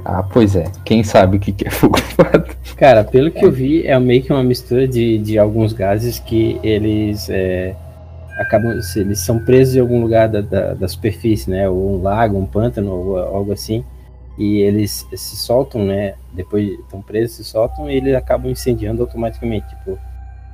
Ah, 0.07 0.21
pois 0.21 0.55
é. 0.55 0.71
Quem 0.85 1.03
sabe 1.03 1.37
o 1.37 1.39
que 1.39 1.65
é 1.65 1.71
fogo 1.71 1.97
fato? 1.97 2.55
Cara, 2.77 3.03
pelo 3.03 3.31
que 3.31 3.43
eu 3.43 3.51
vi, 3.51 3.87
é 3.87 3.99
meio 3.99 4.21
que 4.21 4.31
uma 4.31 4.43
mistura 4.43 4.87
de, 4.87 5.17
de 5.17 5.39
alguns 5.39 5.73
gases 5.73 6.19
que 6.19 6.59
eles 6.61 7.27
é, 7.27 7.75
acabam. 8.37 8.79
Eles 8.95 9.19
são 9.19 9.39
presos 9.39 9.75
em 9.75 9.79
algum 9.79 9.99
lugar 9.99 10.29
da, 10.29 10.41
da, 10.41 10.73
da, 10.75 10.87
superfície, 10.87 11.49
né? 11.49 11.67
Ou 11.67 11.97
um 11.97 12.03
lago, 12.03 12.37
um 12.37 12.45
pântano, 12.45 12.91
ou 12.91 13.17
algo 13.17 13.51
assim. 13.51 13.83
E 14.37 14.59
eles 14.59 15.07
se 15.15 15.37
soltam, 15.37 15.83
né? 15.83 16.13
Depois 16.33 16.69
estão 16.69 17.01
presos, 17.01 17.37
se 17.37 17.43
soltam 17.43 17.89
e 17.89 17.95
eles 17.95 18.13
acabam 18.13 18.51
incendiando 18.51 19.01
automaticamente, 19.01 19.67
tipo, 19.69 19.97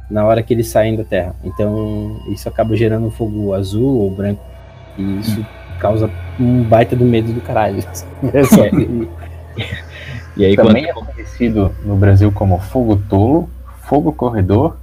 na 0.09 0.23
hora 0.23 0.41
que 0.41 0.53
eles 0.53 0.67
saem 0.67 0.95
da 0.95 1.03
Terra. 1.03 1.35
Então, 1.43 2.21
isso 2.29 2.47
acaba 2.47 2.73
gerando 2.77 3.07
um 3.07 3.11
fogo 3.11 3.53
azul 3.53 3.99
ou 3.99 4.11
branco. 4.11 4.41
E 4.97 5.19
isso 5.19 5.45
causa 5.77 6.09
um 6.39 6.63
baita 6.63 6.95
do 6.95 7.03
medo 7.03 7.33
do 7.33 7.41
caralho. 7.41 7.83
É 8.33 8.43
só, 8.43 8.61
E 10.37 10.45
aí, 10.45 10.55
Também 10.55 10.85
quando... 10.85 11.09
é 11.09 11.13
conhecido 11.13 11.75
no 11.83 11.97
Brasil 11.97 12.31
como 12.31 12.57
Fogo 12.57 12.95
Tolo, 13.09 13.49
Fogo 13.81 14.13
Corredor 14.13 14.77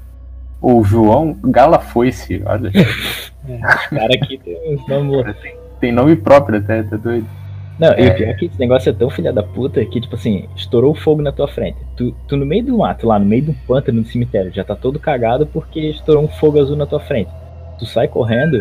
ou 0.61 0.85
João 0.85 1.37
Galafoice, 1.43 2.43
olha. 2.45 2.71
É, 3.49 3.59
cara 3.61 4.15
aqui 4.15 4.37
tem 4.37 4.79
nome... 4.87 5.35
Tem 5.81 5.91
nome 5.91 6.17
próprio 6.17 6.59
até, 6.59 6.83
tá 6.83 6.97
doido. 6.97 7.27
Não, 7.79 7.93
é. 7.93 8.07
e 8.07 8.09
o 8.11 8.15
pior 8.15 8.29
é 8.29 8.35
que 8.35 8.47
esse 8.47 8.59
negócio 8.59 8.91
é 8.91 8.93
tão 8.93 9.09
filha 9.09 9.33
da 9.33 9.43
puta 9.43 9.83
que, 9.85 10.01
tipo 10.01 10.17
assim, 10.17 10.49
estourou 10.57 10.95
fogo 10.95 11.23
na 11.23 11.31
tua 11.31 11.47
frente. 11.47 11.79
Tu, 11.97 12.15
tu 12.27 12.37
no 12.37 12.45
meio 12.45 12.65
do 12.65 12.77
mato, 12.77 13.07
lá 13.07 13.19
no 13.19 13.25
meio 13.25 13.45
do 13.45 13.55
pântano, 13.67 14.01
no 14.01 14.07
cemitério, 14.07 14.53
já 14.53 14.65
tá 14.65 14.75
todo 14.75 14.99
cagado 14.99 15.47
porque 15.47 15.81
estourou 15.81 16.25
um 16.25 16.29
fogo 16.29 16.61
azul 16.61 16.77
na 16.77 16.87
tua 16.87 17.01
frente. 17.01 17.31
Tu 17.79 17.87
sai 17.87 18.09
correndo 18.09 18.61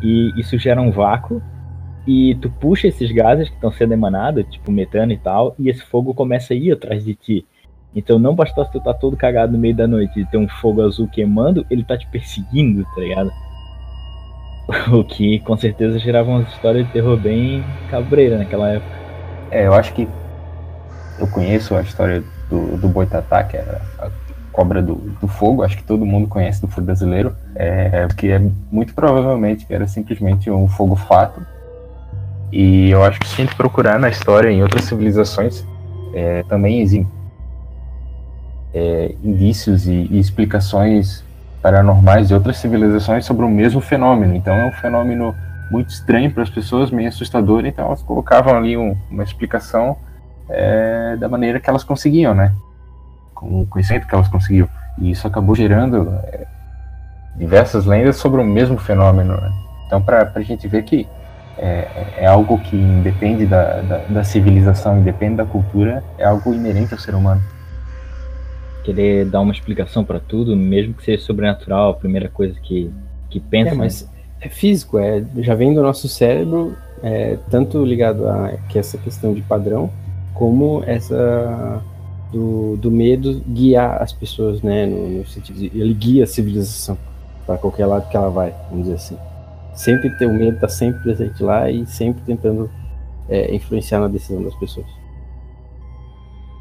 e 0.00 0.32
isso 0.36 0.56
gera 0.56 0.80
um 0.80 0.92
vácuo 0.92 1.42
e 2.06 2.34
tu 2.36 2.50
puxa 2.50 2.88
esses 2.88 3.10
gases 3.12 3.48
que 3.48 3.54
estão 3.54 3.70
sendo 3.70 3.92
emanados, 3.92 4.44
tipo 4.50 4.72
metano 4.72 5.12
e 5.12 5.18
tal, 5.18 5.54
e 5.58 5.68
esse 5.68 5.82
fogo 5.82 6.12
começa 6.12 6.52
a 6.52 6.56
ir 6.56 6.72
atrás 6.72 7.04
de 7.04 7.14
ti. 7.14 7.46
Então 7.94 8.18
não 8.18 8.34
basta 8.34 8.64
tu 8.64 8.80
tá 8.80 8.92
todo 8.94 9.16
cagado 9.16 9.52
no 9.52 9.58
meio 9.58 9.74
da 9.74 9.86
noite 9.86 10.20
e 10.20 10.26
ter 10.26 10.38
um 10.38 10.48
fogo 10.48 10.82
azul 10.82 11.06
queimando, 11.08 11.64
ele 11.70 11.84
tá 11.84 11.96
te 11.96 12.06
perseguindo, 12.08 12.84
tá 12.94 13.00
ligado? 13.00 13.30
O 14.92 15.04
que 15.04 15.40
com 15.40 15.56
certeza 15.56 15.98
gerava 15.98 16.30
uma 16.30 16.42
história 16.42 16.82
de 16.84 16.90
terror 16.92 17.18
bem 17.18 17.64
cabreira 17.90 18.38
naquela 18.38 18.70
época. 18.70 18.96
É, 19.50 19.66
eu 19.66 19.74
acho 19.74 19.92
que 19.92 20.08
eu 21.18 21.26
conheço 21.26 21.74
a 21.74 21.82
história 21.82 22.22
do, 22.48 22.78
do 22.78 22.88
Boitatá, 22.88 23.42
que 23.42 23.56
era 23.56 23.82
a 23.98 24.08
cobra 24.50 24.80
do, 24.80 24.94
do 24.94 25.26
fogo, 25.26 25.62
acho 25.62 25.76
que 25.76 25.84
todo 25.84 26.06
mundo 26.06 26.28
conhece 26.28 26.60
do 26.60 26.68
fogo 26.68 26.86
brasileiro, 26.86 27.34
é, 27.54 28.06
porque 28.06 28.28
é 28.28 28.40
muito 28.70 28.94
provavelmente 28.94 29.66
era 29.68 29.86
simplesmente 29.86 30.50
um 30.50 30.68
fogo 30.68 30.94
fato 30.94 31.44
e 32.52 32.90
eu 32.90 33.02
acho 33.02 33.18
que 33.18 33.26
se 33.26 33.40
a 33.40 33.44
gente 33.46 33.56
procurar 33.56 33.98
na 33.98 34.10
história, 34.10 34.50
em 34.50 34.62
outras 34.62 34.84
civilizações, 34.84 35.64
é, 36.12 36.42
também 36.42 36.80
existem 36.80 37.08
é, 38.74 39.14
indícios 39.24 39.86
e, 39.86 40.06
e, 40.10 40.18
explicações 40.18 41.24
paranormais 41.62 42.28
de 42.28 42.34
outras 42.34 42.58
civilizações 42.58 43.24
sobre 43.24 43.46
o 43.46 43.48
mesmo 43.48 43.80
fenômeno. 43.80 44.34
Então 44.34 44.54
é 44.54 44.66
um 44.66 44.72
fenômeno 44.72 45.34
muito 45.70 45.88
estranho 45.90 46.30
para 46.30 46.42
as 46.42 46.50
pessoas, 46.50 46.90
meio 46.90 47.08
assustador. 47.08 47.64
Então 47.64 47.86
elas 47.86 48.02
colocavam 48.02 48.54
ali 48.54 48.76
um, 48.76 48.94
uma 49.10 49.22
explicação 49.22 49.96
é, 50.48 51.16
da 51.16 51.28
maneira 51.28 51.58
que 51.58 51.70
elas 51.70 51.84
conseguiam, 51.84 52.34
né? 52.34 52.52
Com 53.34 53.62
o 53.62 53.66
conhecimento 53.66 54.06
que 54.06 54.14
elas 54.14 54.28
conseguiam. 54.28 54.68
E 54.98 55.10
isso 55.10 55.26
acabou 55.26 55.54
gerando 55.54 56.12
é, 56.24 56.46
diversas 57.36 57.86
lendas 57.86 58.16
sobre 58.16 58.42
o 58.42 58.44
mesmo 58.44 58.76
fenômeno. 58.76 59.40
Né? 59.40 59.52
Então, 59.86 60.02
para 60.02 60.30
a 60.34 60.40
gente 60.42 60.68
ver 60.68 60.82
que 60.82 61.08
é, 61.62 61.86
é 62.16 62.26
algo 62.26 62.58
que 62.58 62.76
independe 62.76 63.46
da, 63.46 63.80
da, 63.82 63.98
da 63.98 64.24
civilização, 64.24 64.98
independe 64.98 65.36
da 65.36 65.46
cultura, 65.46 66.02
é 66.18 66.24
algo 66.24 66.52
inerente 66.52 66.92
ao 66.92 66.98
ser 66.98 67.14
humano. 67.14 67.40
Querer 68.82 69.26
dar 69.26 69.40
uma 69.40 69.52
explicação 69.52 70.04
para 70.04 70.18
tudo, 70.18 70.56
mesmo 70.56 70.92
que 70.92 71.04
seja 71.04 71.22
sobrenatural, 71.22 71.90
a 71.90 71.94
primeira 71.94 72.28
coisa 72.28 72.58
que, 72.60 72.90
que 73.30 73.38
pensa. 73.38 73.70
É, 73.70 73.74
mas 73.74 74.10
é 74.40 74.48
físico, 74.48 74.98
é, 74.98 75.24
já 75.36 75.54
vem 75.54 75.72
do 75.72 75.80
nosso 75.80 76.08
cérebro, 76.08 76.76
é, 77.00 77.38
tanto 77.48 77.84
ligado 77.84 78.26
a 78.26 78.54
que 78.68 78.76
essa 78.76 78.98
questão 78.98 79.32
de 79.32 79.40
padrão, 79.40 79.88
como 80.34 80.82
essa 80.84 81.80
do, 82.32 82.76
do 82.76 82.90
medo 82.90 83.40
guiar 83.46 84.02
as 84.02 84.12
pessoas, 84.12 84.62
né? 84.62 84.84
No, 84.84 85.08
no 85.18 85.26
sentido 85.28 85.60
de, 85.60 85.66
ele 85.66 85.94
guia 85.94 86.24
a 86.24 86.26
civilização 86.26 86.98
para 87.46 87.56
qualquer 87.56 87.86
lado 87.86 88.08
que 88.08 88.16
ela 88.16 88.30
vai, 88.30 88.52
vamos 88.68 88.86
dizer 88.86 88.96
assim 88.96 89.31
sempre 89.74 90.10
ter 90.18 90.26
o 90.26 90.32
medo, 90.32 90.58
tá 90.58 90.68
sempre 90.68 91.02
presente 91.02 91.42
lá 91.42 91.70
e 91.70 91.86
sempre 91.86 92.22
tentando 92.22 92.70
é, 93.28 93.54
influenciar 93.54 94.00
na 94.00 94.08
decisão 94.08 94.42
das 94.42 94.54
pessoas. 94.56 94.86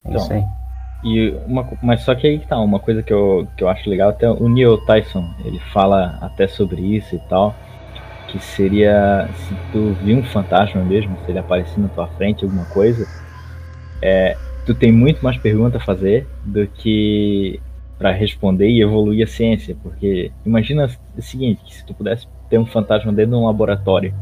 Então, 0.05 0.21
e 1.03 1.31
uma, 1.47 1.67
mas 1.81 2.01
só 2.01 2.13
que 2.13 2.27
aí 2.27 2.39
tá, 2.39 2.59
uma 2.59 2.79
coisa 2.79 3.01
que 3.01 3.11
eu, 3.11 3.47
que 3.57 3.63
eu 3.63 3.69
acho 3.69 3.89
legal, 3.89 4.09
até 4.09 4.29
o 4.29 4.47
Neil 4.47 4.77
Tyson, 4.85 5.25
ele 5.43 5.59
fala 5.73 6.17
até 6.21 6.47
sobre 6.47 6.81
isso 6.81 7.15
e 7.15 7.19
tal, 7.27 7.55
que 8.27 8.39
seria, 8.39 9.27
se 9.33 9.55
tu 9.71 9.93
viu 10.03 10.17
um 10.17 10.23
fantasma 10.23 10.81
mesmo, 10.83 11.17
se 11.25 11.31
ele 11.31 11.39
aparecer 11.39 11.79
na 11.79 11.87
tua 11.87 12.07
frente, 12.07 12.43
alguma 12.43 12.65
coisa, 12.65 13.07
é, 14.01 14.37
tu 14.65 14.75
tem 14.75 14.91
muito 14.91 15.23
mais 15.23 15.37
pergunta 15.37 15.77
a 15.77 15.81
fazer 15.81 16.27
do 16.45 16.67
que 16.67 17.59
para 17.97 18.11
responder 18.11 18.67
e 18.67 18.81
evoluir 18.81 19.23
a 19.23 19.27
ciência, 19.27 19.75
porque 19.81 20.31
imagina 20.45 20.89
o 21.17 21.21
seguinte, 21.21 21.63
que 21.63 21.75
se 21.75 21.85
tu 21.85 21.93
pudesse 21.93 22.27
ter 22.51 22.59
um 22.59 22.65
fantasma 22.65 23.11
dentro 23.13 23.31
de 23.31 23.37
um 23.37 23.45
laboratório 23.45 24.13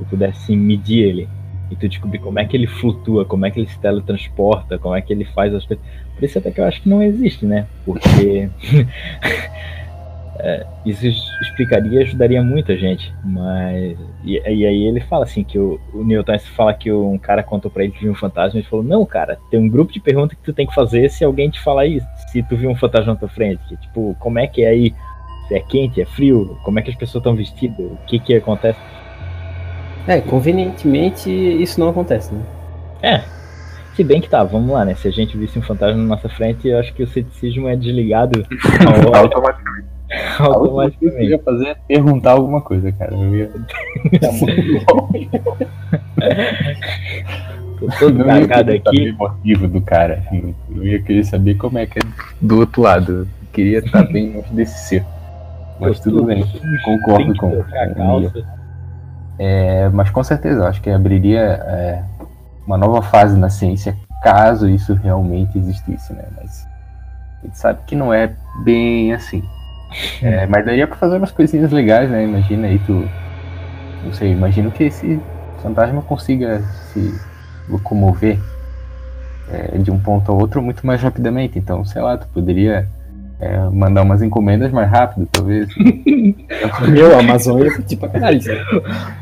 e 0.00 0.04
pudesse 0.04 0.56
medir 0.56 1.02
ele 1.02 1.28
e 1.70 1.76
tu 1.76 1.88
descobrir 1.88 2.20
como 2.20 2.38
é 2.38 2.44
que 2.44 2.56
ele 2.56 2.68
flutua, 2.68 3.24
como 3.24 3.44
é 3.44 3.50
que 3.50 3.58
ele 3.58 3.68
se 3.68 3.78
teletransporta, 3.78 4.78
como 4.78 4.94
é 4.94 5.02
que 5.02 5.12
ele 5.12 5.24
faz 5.24 5.52
as 5.52 5.66
coisas. 5.66 5.84
Por 6.14 6.24
isso 6.24 6.38
até 6.38 6.50
que 6.52 6.60
eu 6.60 6.64
acho 6.64 6.80
que 6.80 6.88
não 6.88 7.02
existe, 7.02 7.44
né? 7.44 7.66
Porque 7.84 8.48
é, 10.38 10.66
isso 10.86 11.06
explicaria 11.42 12.00
e 12.00 12.02
ajudaria 12.02 12.42
muita 12.42 12.76
gente. 12.76 13.12
Mas. 13.24 13.98
E, 14.24 14.34
e, 14.38 14.66
aí 14.66 14.84
ele 14.84 15.00
fala 15.00 15.24
assim 15.24 15.42
que 15.42 15.58
o, 15.58 15.80
o 15.92 16.04
Newton 16.04 16.38
fala 16.54 16.72
que 16.72 16.92
um 16.92 17.18
cara 17.18 17.42
contou 17.42 17.70
pra 17.70 17.82
ele 17.82 17.92
que 17.92 18.02
viu 18.02 18.12
um 18.12 18.16
fantasma 18.16 18.58
e 18.58 18.62
ele 18.62 18.68
falou, 18.68 18.84
não, 18.84 19.04
cara, 19.04 19.38
tem 19.50 19.58
um 19.58 19.68
grupo 19.68 19.92
de 19.92 20.00
perguntas 20.00 20.38
que 20.38 20.44
tu 20.44 20.52
tem 20.52 20.66
que 20.66 20.74
fazer 20.74 21.10
se 21.10 21.24
alguém 21.24 21.50
te 21.50 21.60
falar 21.60 21.86
isso, 21.86 22.06
se 22.30 22.42
tu 22.42 22.56
viu 22.56 22.70
um 22.70 22.76
fantasma 22.76 23.14
na 23.14 23.18
tua 23.18 23.28
frente. 23.28 23.60
Que, 23.68 23.76
tipo, 23.78 24.14
como 24.20 24.38
é 24.38 24.46
que 24.46 24.62
é 24.62 24.68
aí? 24.68 24.94
Se 25.48 25.54
é 25.54 25.60
quente, 25.60 26.00
é 26.00 26.06
frio, 26.06 26.58
como 26.62 26.78
é 26.78 26.82
que 26.82 26.90
as 26.90 26.96
pessoas 26.96 27.20
estão 27.20 27.34
vestidas, 27.34 27.78
o 27.78 27.98
que 28.06 28.18
que 28.18 28.34
acontece? 28.34 28.78
É, 30.06 30.20
convenientemente 30.20 31.30
isso 31.30 31.80
não 31.80 31.88
acontece, 31.88 32.32
né? 32.34 32.42
É. 33.02 33.22
Se 33.94 34.02
bem 34.02 34.20
que 34.20 34.28
tá, 34.28 34.42
vamos 34.42 34.70
lá, 34.70 34.84
né? 34.84 34.94
Se 34.94 35.06
a 35.06 35.10
gente 35.10 35.36
visse 35.36 35.58
um 35.58 35.62
fantasma 35.62 35.96
na 35.96 36.16
nossa 36.16 36.28
frente, 36.28 36.66
eu 36.68 36.78
acho 36.78 36.92
que 36.92 37.02
o 37.02 37.06
ceticismo 37.06 37.68
é 37.68 37.76
desligado 37.76 38.44
automaticamente. 39.14 39.88
automaticamente. 40.38 41.06
O 41.06 41.16
que 41.16 41.24
eu 41.24 41.30
ia 41.30 41.38
fazer 41.38 41.68
é 41.68 41.74
perguntar 41.86 42.32
alguma 42.32 42.60
coisa, 42.60 42.90
cara. 42.92 43.14
Eu 43.14 43.36
ia. 43.36 43.50
Tô 47.78 47.86
todo 47.98 48.24
cagado 48.24 48.72
aqui. 48.72 49.10
o 49.10 49.16
motivo 49.16 49.68
do 49.68 49.80
cara. 49.80 50.24
Eu 50.74 50.84
ia 50.84 51.00
querer 51.00 51.24
saber 51.24 51.54
como 51.54 51.78
é 51.78 51.86
que 51.86 51.98
é 51.98 52.02
do 52.40 52.60
outro 52.60 52.82
lado. 52.82 53.12
Eu 53.12 53.26
queria 53.52 53.78
estar 53.78 54.02
bem 54.04 54.32
longe 54.32 54.52
desse 54.52 54.88
ser. 54.88 55.04
Mas 55.80 56.00
tudo 56.00 56.24
bem, 56.24 56.44
concordo 56.84 57.34
com. 57.36 57.64
É, 59.38 59.88
mas 59.88 60.10
com 60.10 60.22
certeza, 60.22 60.68
acho 60.68 60.80
que 60.80 60.90
abriria 60.90 61.40
é, 61.40 62.04
uma 62.66 62.78
nova 62.78 63.02
fase 63.02 63.36
na 63.36 63.50
ciência 63.50 63.96
caso 64.22 64.66
isso 64.66 64.94
realmente 64.94 65.58
existisse, 65.58 66.14
né? 66.14 66.24
Mas 66.34 66.66
a 67.42 67.46
gente 67.46 67.58
sabe 67.58 67.80
que 67.86 67.94
não 67.94 68.12
é 68.12 68.34
bem 68.64 69.12
assim. 69.12 69.44
É, 70.22 70.46
mas 70.46 70.64
daria 70.64 70.86
para 70.86 70.96
fazer 70.96 71.18
umas 71.18 71.30
coisinhas 71.30 71.70
legais, 71.70 72.10
né? 72.10 72.24
Imagina 72.24 72.66
aí 72.66 72.78
tu. 72.80 73.06
Não 74.02 74.12
sei, 74.12 74.32
imagino 74.32 74.70
que 74.70 74.84
esse 74.84 75.20
fantasma 75.62 76.02
consiga 76.02 76.62
se 76.92 77.14
locomover 77.68 78.38
é, 79.50 79.78
de 79.78 79.90
um 79.90 79.98
ponto 79.98 80.30
ao 80.32 80.38
outro 80.38 80.62
muito 80.62 80.86
mais 80.86 81.02
rapidamente. 81.02 81.58
Então, 81.58 81.84
sei 81.84 82.00
lá, 82.00 82.16
tu 82.16 82.26
poderia 82.28 82.88
é, 83.44 83.58
mandar 83.68 84.02
umas 84.02 84.22
encomendas 84.22 84.72
mais 84.72 84.90
rápido, 84.90 85.28
talvez. 85.30 85.68
Meu, 86.88 87.14
a 87.14 87.18
Amazônia 87.18 87.68
é 87.68 87.82
tipo 87.82 88.08
caralho. 88.08 88.40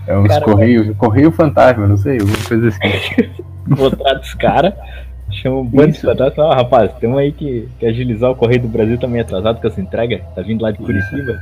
É 0.06 0.16
uns 0.16 0.28
cara, 0.28 0.44
correio, 0.44 0.94
correio 0.94 1.32
fantasma, 1.32 1.88
não 1.88 1.96
sei, 1.96 2.20
alguma 2.20 2.38
coisa 2.46 2.68
assim. 2.68 2.78
Botar 3.66 4.14
dos 4.14 4.32
caras, 4.34 4.74
chama 5.30 5.56
um 5.56 5.64
bando 5.64 5.92
de 5.92 6.00
fantasma. 6.00 6.44
Ah, 6.44 6.54
rapaz, 6.54 6.92
tem 7.00 7.10
um 7.10 7.18
aí 7.18 7.32
que, 7.32 7.68
que 7.80 7.86
agilizar 7.86 8.30
o 8.30 8.36
correio 8.36 8.62
do 8.62 8.68
Brasil 8.68 8.96
também 8.96 9.20
tá 9.24 9.28
atrasado 9.28 9.60
com 9.60 9.66
essa 9.66 9.80
entrega, 9.80 10.20
tá 10.36 10.42
vindo 10.42 10.62
lá 10.62 10.70
de 10.70 10.78
Curitiba. 10.78 11.40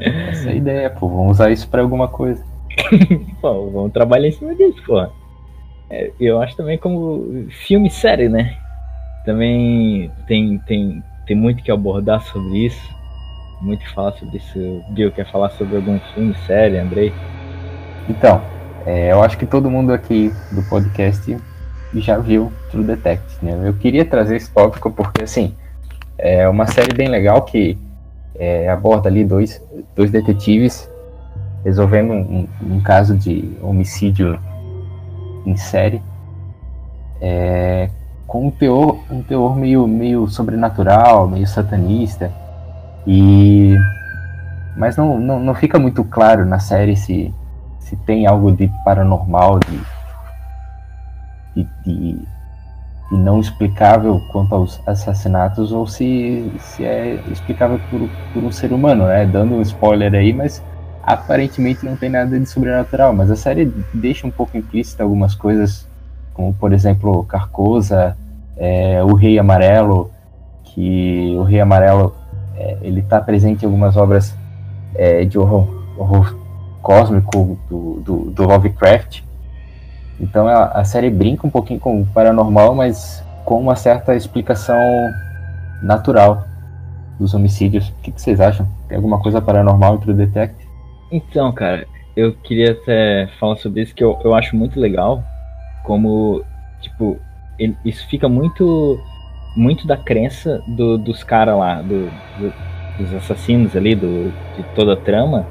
Essa 0.00 0.48
é 0.48 0.52
a 0.52 0.56
ideia, 0.56 0.90
pô, 0.90 1.08
vamos 1.08 1.32
usar 1.32 1.52
isso 1.52 1.68
pra 1.68 1.82
alguma 1.82 2.08
coisa. 2.08 2.44
pô, 3.40 3.70
vamos 3.70 3.92
trabalhar 3.92 4.26
em 4.26 4.32
cima 4.32 4.56
disso, 4.56 4.82
pô. 4.84 5.06
É, 5.88 6.10
eu 6.18 6.42
acho 6.42 6.56
também 6.56 6.78
como 6.78 7.46
filme 7.48 7.88
série, 7.90 8.28
né? 8.28 8.56
Também 9.24 10.10
tem, 10.26 10.58
tem, 10.58 11.02
tem 11.30 11.36
muito 11.36 11.62
que 11.62 11.70
abordar 11.70 12.20
sobre 12.22 12.66
isso. 12.66 12.92
Muito 13.60 13.84
que 13.84 13.94
falar 13.94 14.10
sobre 14.14 14.38
isso. 14.38 14.82
Bill, 14.88 15.12
quer 15.12 15.30
falar 15.30 15.50
sobre 15.50 15.76
algum 15.76 15.96
filme, 16.12 16.34
série, 16.44 16.76
Andrei? 16.76 17.14
Então, 18.08 18.42
é, 18.84 19.12
eu 19.12 19.22
acho 19.22 19.38
que 19.38 19.46
todo 19.46 19.70
mundo 19.70 19.92
aqui 19.92 20.34
do 20.50 20.60
podcast 20.64 21.38
já 21.94 22.18
viu 22.18 22.52
True 22.72 22.82
Detective, 22.82 23.46
né? 23.46 23.68
Eu 23.68 23.74
queria 23.74 24.04
trazer 24.04 24.34
esse 24.34 24.50
tópico 24.50 24.90
porque, 24.90 25.22
assim, 25.22 25.54
é 26.18 26.48
uma 26.48 26.66
série 26.66 26.92
bem 26.92 27.06
legal 27.06 27.42
que 27.42 27.78
é, 28.34 28.68
aborda 28.68 29.08
ali 29.08 29.24
dois, 29.24 29.64
dois 29.94 30.10
detetives 30.10 30.90
resolvendo 31.64 32.12
um, 32.12 32.48
um 32.60 32.80
caso 32.80 33.16
de 33.16 33.56
homicídio 33.62 34.36
em 35.46 35.56
série. 35.56 36.02
É, 37.20 37.88
com 38.30 38.46
um 38.46 38.50
teor, 38.52 39.00
um 39.10 39.24
teor 39.24 39.56
meio, 39.56 39.88
meio 39.88 40.28
sobrenatural, 40.28 41.26
meio 41.26 41.48
satanista. 41.48 42.30
E 43.04 43.76
mas 44.76 44.96
não, 44.96 45.18
não, 45.18 45.40
não 45.40 45.52
fica 45.52 45.80
muito 45.80 46.04
claro 46.04 46.46
na 46.46 46.60
série 46.60 46.96
se, 46.96 47.34
se 47.80 47.96
tem 47.96 48.28
algo 48.28 48.52
de 48.52 48.70
paranormal, 48.84 49.58
de, 49.58 49.80
de, 51.56 51.68
de, 51.84 52.12
de 53.10 53.16
não 53.18 53.40
explicável 53.40 54.20
quanto 54.30 54.54
aos 54.54 54.80
assassinatos, 54.86 55.72
ou 55.72 55.88
se, 55.88 56.52
se 56.60 56.84
é 56.84 57.14
explicável 57.32 57.80
por, 57.90 58.08
por 58.32 58.44
um 58.44 58.52
ser 58.52 58.72
humano, 58.72 59.08
né? 59.08 59.26
Dando 59.26 59.56
um 59.56 59.62
spoiler 59.62 60.14
aí, 60.14 60.32
mas 60.32 60.62
aparentemente 61.02 61.84
não 61.84 61.96
tem 61.96 62.08
nada 62.08 62.38
de 62.38 62.46
sobrenatural. 62.46 63.12
Mas 63.12 63.28
a 63.28 63.34
série 63.34 63.74
deixa 63.92 64.24
um 64.24 64.30
pouco 64.30 64.56
implícita 64.56 65.02
algumas 65.02 65.34
coisas 65.34 65.90
como 66.40 66.54
por 66.54 66.72
exemplo 66.72 67.24
Carcosa, 67.24 68.16
é, 68.60 69.02
o 69.02 69.14
Rei 69.14 69.38
Amarelo, 69.38 70.10
que 70.62 71.34
o 71.38 71.42
Rei 71.42 71.60
Amarelo 71.60 72.14
é, 72.54 72.76
ele 72.82 73.00
está 73.00 73.18
presente 73.18 73.62
em 73.62 73.66
algumas 73.66 73.96
obras 73.96 74.36
é, 74.94 75.24
de 75.24 75.38
horror, 75.38 75.66
horror 75.96 76.36
cósmico 76.82 77.58
do, 77.70 78.00
do, 78.00 78.30
do, 78.30 78.44
Lovecraft. 78.44 79.22
Então 80.20 80.46
a, 80.46 80.66
a, 80.66 80.84
série 80.84 81.08
brinca 81.08 81.46
um 81.46 81.50
pouquinho 81.50 81.80
com 81.80 82.02
o 82.02 82.06
paranormal, 82.06 82.74
mas 82.74 83.24
com 83.46 83.58
uma 83.58 83.74
certa 83.74 84.14
explicação 84.14 84.78
natural 85.82 86.44
dos 87.18 87.32
homicídios. 87.32 87.88
O 87.88 87.94
que, 88.02 88.12
que 88.12 88.20
vocês 88.20 88.40
acham? 88.40 88.68
Tem 88.88 88.96
alguma 88.96 89.20
coisa 89.20 89.40
paranormal 89.40 89.94
entre 89.94 90.10
o 90.10 90.14
Detective? 90.14 90.68
Então, 91.10 91.50
cara, 91.52 91.86
eu 92.14 92.34
queria 92.34 92.72
até 92.72 93.26
falar 93.38 93.56
sobre 93.56 93.82
isso 93.82 93.94
que 93.94 94.04
eu, 94.04 94.18
eu 94.22 94.34
acho 94.34 94.54
muito 94.54 94.78
legal 94.78 95.24
como, 95.82 96.44
tipo, 96.82 97.18
ele, 97.60 97.76
isso 97.84 98.08
fica 98.08 98.28
muito 98.28 98.98
muito 99.54 99.86
da 99.86 99.96
crença 99.96 100.62
do, 100.66 100.96
dos 100.96 101.22
caras 101.22 101.58
lá, 101.58 101.82
do, 101.82 102.06
do, 102.38 102.52
dos 102.98 103.14
assassinos 103.14 103.76
ali, 103.76 103.94
do, 103.94 104.32
de 104.56 104.62
toda 104.74 104.94
a 104.94 104.96
trama. 104.96 105.46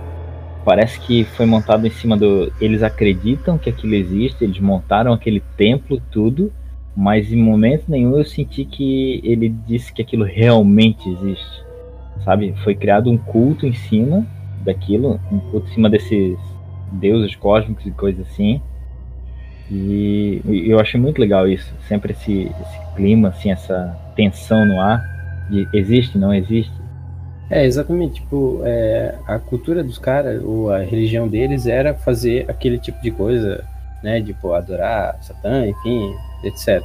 Parece 0.66 1.00
que 1.00 1.24
foi 1.24 1.46
montado 1.46 1.86
em 1.86 1.90
cima 1.90 2.18
do. 2.18 2.52
Eles 2.60 2.84
acreditam 2.84 3.58
que 3.58 3.70
aquilo 3.70 3.94
existe, 3.94 4.44
eles 4.44 4.60
montaram 4.60 5.14
aquele 5.14 5.42
templo, 5.56 6.02
tudo, 6.12 6.52
mas 6.96 7.32
em 7.32 7.42
momento 7.42 7.86
nenhum 7.88 8.18
eu 8.18 8.26
senti 8.26 8.66
que 8.66 9.22
ele 9.24 9.50
disse 9.50 9.94
que 9.94 10.02
aquilo 10.02 10.26
realmente 10.26 11.08
existe. 11.10 11.64
Sabe? 12.24 12.54
Foi 12.64 12.76
criado 12.76 13.10
um 13.10 13.18
culto 13.18 13.66
em 13.66 13.74
cima 13.74 14.26
daquilo, 14.64 15.20
um 15.32 15.40
culto 15.40 15.70
em 15.70 15.74
cima 15.74 15.90
desses 15.90 16.38
deuses 16.92 17.36
cósmicos 17.36 17.86
e 17.86 17.92
coisas 17.92 18.28
assim. 18.28 18.62
E, 19.72 20.42
eu 20.68 20.80
achei 20.80 21.00
muito 21.00 21.20
legal 21.20 21.48
isso, 21.48 21.72
sempre 21.88 22.14
esse, 22.14 22.44
esse 22.62 22.96
clima, 22.96 23.30
assim, 23.30 23.52
essa 23.52 23.96
tensão 24.16 24.66
no 24.66 24.82
ar 24.82 25.04
de 25.50 25.68
existe, 25.74 26.18
não 26.18 26.34
existe. 26.34 26.74
É, 27.50 27.66
exatamente, 27.66 28.22
tipo, 28.22 28.62
é, 28.64 29.16
a 29.28 29.40
cultura 29.40 29.84
dos 29.84 29.98
caras, 29.98 30.44
ou 30.44 30.72
a 30.72 30.80
religião 30.80 31.28
deles 31.28 31.66
era 31.66 31.94
fazer 31.94 32.46
aquele 32.48 32.78
tipo 32.78 33.02
de 33.02 33.10
coisa, 33.12 33.64
né, 34.04 34.22
tipo, 34.22 34.54
adorar 34.54 35.18
Satã, 35.22 35.66
enfim, 35.66 36.14
etc. 36.44 36.82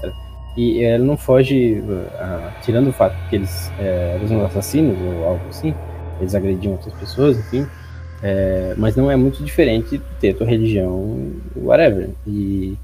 E 0.57 0.83
ela 0.83 1.05
não 1.05 1.17
foge, 1.17 1.81
uh, 1.81 2.63
tirando 2.63 2.89
o 2.89 2.93
fato 2.93 3.17
que 3.29 3.37
eles 3.37 3.73
é, 3.79 4.19
eram 4.23 4.47
assassinos 4.47 4.97
ou 5.01 5.25
algo 5.25 5.49
assim, 5.49 5.75
eles 6.21 6.35
agrediam 6.35 6.73
outras 6.73 6.95
pessoas, 6.95 7.37
enfim, 7.39 7.67
é, 8.23 8.75
mas 8.77 8.97
não 8.97 9.11
é 9.11 9.17
muito 9.17 9.43
diferente 9.43 9.99
de 9.99 10.05
ter 10.21 10.35
tua 10.35 10.47
religião, 10.47 11.33
whatever. 11.57 12.11
E 12.27 12.77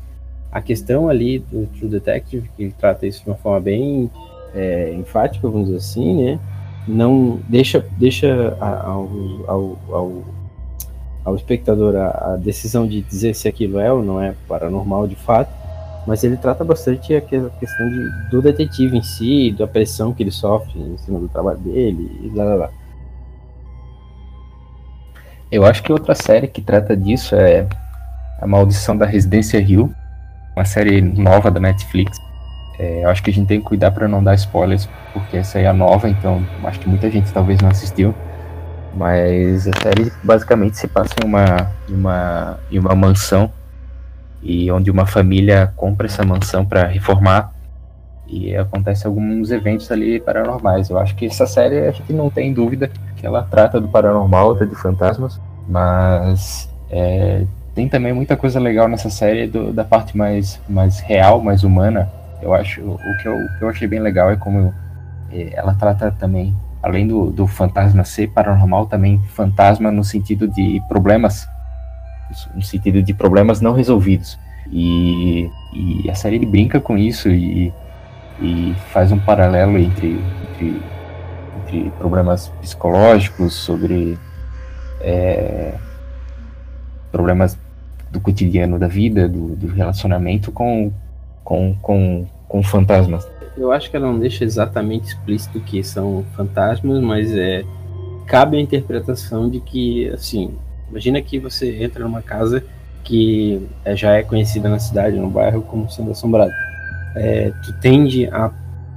a 0.52 0.60
questão 0.60 1.08
ali 1.08 1.38
do 1.38 1.66
True 1.66 1.88
Detective, 1.88 2.50
que 2.56 2.70
trata 2.78 3.06
isso 3.06 3.22
de 3.22 3.30
uma 3.30 3.36
forma 3.36 3.60
bem 3.60 4.10
é, 4.54 4.92
enfática, 4.94 5.48
vamos 5.48 5.66
dizer 5.66 5.78
assim, 5.78 6.24
né? 6.24 6.40
Não 6.88 7.40
deixa, 7.48 7.84
deixa 7.98 8.56
ao, 8.58 9.08
ao, 9.46 9.78
ao, 9.90 10.24
ao 11.24 11.36
espectador 11.36 11.94
a, 11.94 12.32
a, 12.32 12.36
decisão 12.36 12.86
de 12.86 13.00
dizer 13.02 13.34
se 13.34 13.46
aquilo 13.46 13.78
é 13.78 13.92
ou 13.92 14.02
não 14.02 14.20
é 14.20 14.34
paranormal 14.48 15.06
de 15.06 15.14
fato, 15.14 15.52
mas 16.06 16.24
ele 16.24 16.36
trata 16.36 16.64
bastante 16.64 17.14
a 17.14 17.20
questão 17.20 17.88
de, 17.88 18.30
do 18.30 18.42
detetive 18.42 18.96
em 18.96 19.02
si, 19.02 19.54
da 19.56 19.66
pressão 19.66 20.12
que 20.12 20.22
ele 20.22 20.32
sofre 20.32 20.80
em 20.80 20.96
cima 20.98 21.20
do 21.20 21.28
trabalho 21.28 21.58
dele 21.58 22.10
e 22.24 22.28
blá 22.28 22.56
blá. 22.56 22.70
Eu 25.50 25.64
acho 25.64 25.82
que 25.82 25.92
outra 25.92 26.14
série 26.14 26.46
que 26.46 26.62
trata 26.62 26.96
disso 26.96 27.34
é 27.34 27.66
A 28.40 28.46
Maldição 28.46 28.96
da 28.96 29.04
Residência 29.04 29.60
Rio, 29.60 29.92
uma 30.54 30.64
série 30.64 31.00
nova 31.00 31.50
da 31.50 31.58
Netflix. 31.58 32.16
É, 32.78 33.04
eu 33.04 33.10
acho 33.10 33.22
que 33.22 33.30
a 33.30 33.32
gente 33.32 33.48
tem 33.48 33.60
que 33.60 33.66
cuidar 33.66 33.90
para 33.90 34.06
não 34.06 34.22
dar 34.22 34.34
spoilers, 34.36 34.88
porque 35.12 35.38
essa 35.38 35.58
aí 35.58 35.64
é 35.64 35.72
nova, 35.72 36.08
então 36.08 36.44
acho 36.64 36.78
que 36.78 36.88
muita 36.88 37.10
gente 37.10 37.32
talvez 37.32 37.60
não 37.60 37.68
assistiu. 37.68 38.14
Mas 38.94 39.66
a 39.66 39.72
série 39.82 40.12
basicamente 40.22 40.76
se 40.76 40.86
passa 40.86 41.14
em 41.22 41.26
uma, 41.26 41.70
em 41.88 41.94
uma, 41.94 42.60
em 42.70 42.78
uma 42.78 42.94
mansão 42.94 43.52
e 44.42 44.70
onde 44.70 44.90
uma 44.90 45.06
família 45.06 45.72
compra 45.76 46.06
essa 46.06 46.24
mansão 46.24 46.64
para 46.64 46.86
reformar 46.86 47.52
e 48.26 48.56
acontece 48.56 49.06
alguns 49.06 49.50
eventos 49.50 49.90
ali 49.90 50.20
paranormais. 50.20 50.88
Eu 50.90 50.98
acho 50.98 51.16
que 51.16 51.26
essa 51.26 51.46
série 51.46 51.80
a 51.80 51.90
gente 51.90 52.12
não 52.12 52.30
tem 52.30 52.52
dúvida 52.52 52.88
que 53.20 53.26
ela 53.26 53.42
trata 53.42 53.80
do 53.80 53.88
paranormal, 53.88 54.54
de 54.54 54.74
fantasmas, 54.74 55.38
mas 55.68 56.68
é, 56.90 57.44
tem 57.74 57.88
também 57.88 58.12
muita 58.12 58.36
coisa 58.36 58.58
legal 58.58 58.88
nessa 58.88 59.10
série 59.10 59.46
do, 59.46 59.72
da 59.72 59.84
parte 59.84 60.16
mais, 60.16 60.60
mais 60.68 60.98
real, 61.00 61.40
mais 61.40 61.62
humana 61.62 62.10
eu 62.42 62.54
acho 62.54 62.80
o 62.80 63.16
que 63.18 63.28
eu, 63.28 63.34
o 63.34 63.58
que 63.58 63.64
eu 63.64 63.68
achei 63.68 63.86
bem 63.86 64.00
legal 64.00 64.30
é 64.30 64.36
como 64.36 64.72
é, 65.30 65.50
ela 65.54 65.74
trata 65.74 66.10
também, 66.10 66.56
além 66.82 67.06
do, 67.06 67.30
do 67.30 67.46
fantasma 67.46 68.04
ser 68.04 68.28
paranormal, 68.28 68.86
também 68.86 69.18
fantasma 69.34 69.90
no 69.90 70.02
sentido 70.02 70.48
de 70.48 70.82
problemas, 70.88 71.46
no 72.54 72.62
sentido 72.62 73.02
de 73.02 73.12
problemas 73.12 73.60
não 73.60 73.72
resolvidos. 73.72 74.38
E, 74.72 75.50
e 75.74 76.10
a 76.10 76.14
série 76.14 76.44
brinca 76.46 76.80
com 76.80 76.96
isso 76.96 77.28
e, 77.28 77.72
e 78.40 78.74
faz 78.92 79.12
um 79.12 79.18
paralelo 79.18 79.78
entre, 79.78 80.18
entre, 80.52 80.82
entre 81.70 81.90
problemas 81.90 82.48
psicológicos, 82.60 83.54
sobre 83.54 84.18
é, 85.00 85.74
problemas 87.12 87.56
do 88.10 88.20
cotidiano 88.20 88.78
da 88.78 88.88
vida, 88.88 89.28
do, 89.28 89.54
do 89.54 89.68
relacionamento 89.68 90.50
com, 90.50 90.92
com, 91.44 91.74
com, 91.80 92.26
com 92.48 92.62
fantasmas. 92.62 93.26
Eu 93.56 93.70
acho 93.70 93.90
que 93.90 93.96
ela 93.96 94.06
não 94.06 94.18
deixa 94.18 94.44
exatamente 94.44 95.08
explícito 95.08 95.60
que 95.60 95.82
são 95.84 96.24
fantasmas, 96.36 97.00
mas 97.00 97.32
é 97.32 97.64
cabe 98.26 98.56
a 98.56 98.60
interpretação 98.60 99.50
de 99.50 99.60
que, 99.60 100.08
assim, 100.10 100.54
imagina 100.88 101.20
que 101.20 101.38
você 101.38 101.82
entra 101.82 102.04
numa 102.04 102.22
casa 102.22 102.62
que 103.02 103.66
é, 103.84 103.96
já 103.96 104.12
é 104.12 104.22
conhecida 104.22 104.68
na 104.68 104.78
cidade, 104.78 105.18
no 105.18 105.28
bairro, 105.28 105.62
como 105.62 105.90
sendo 105.90 106.12
assombrada. 106.12 106.52
É, 107.16 107.50
tu 107.64 107.72
tende 107.80 108.26
a 108.26 108.52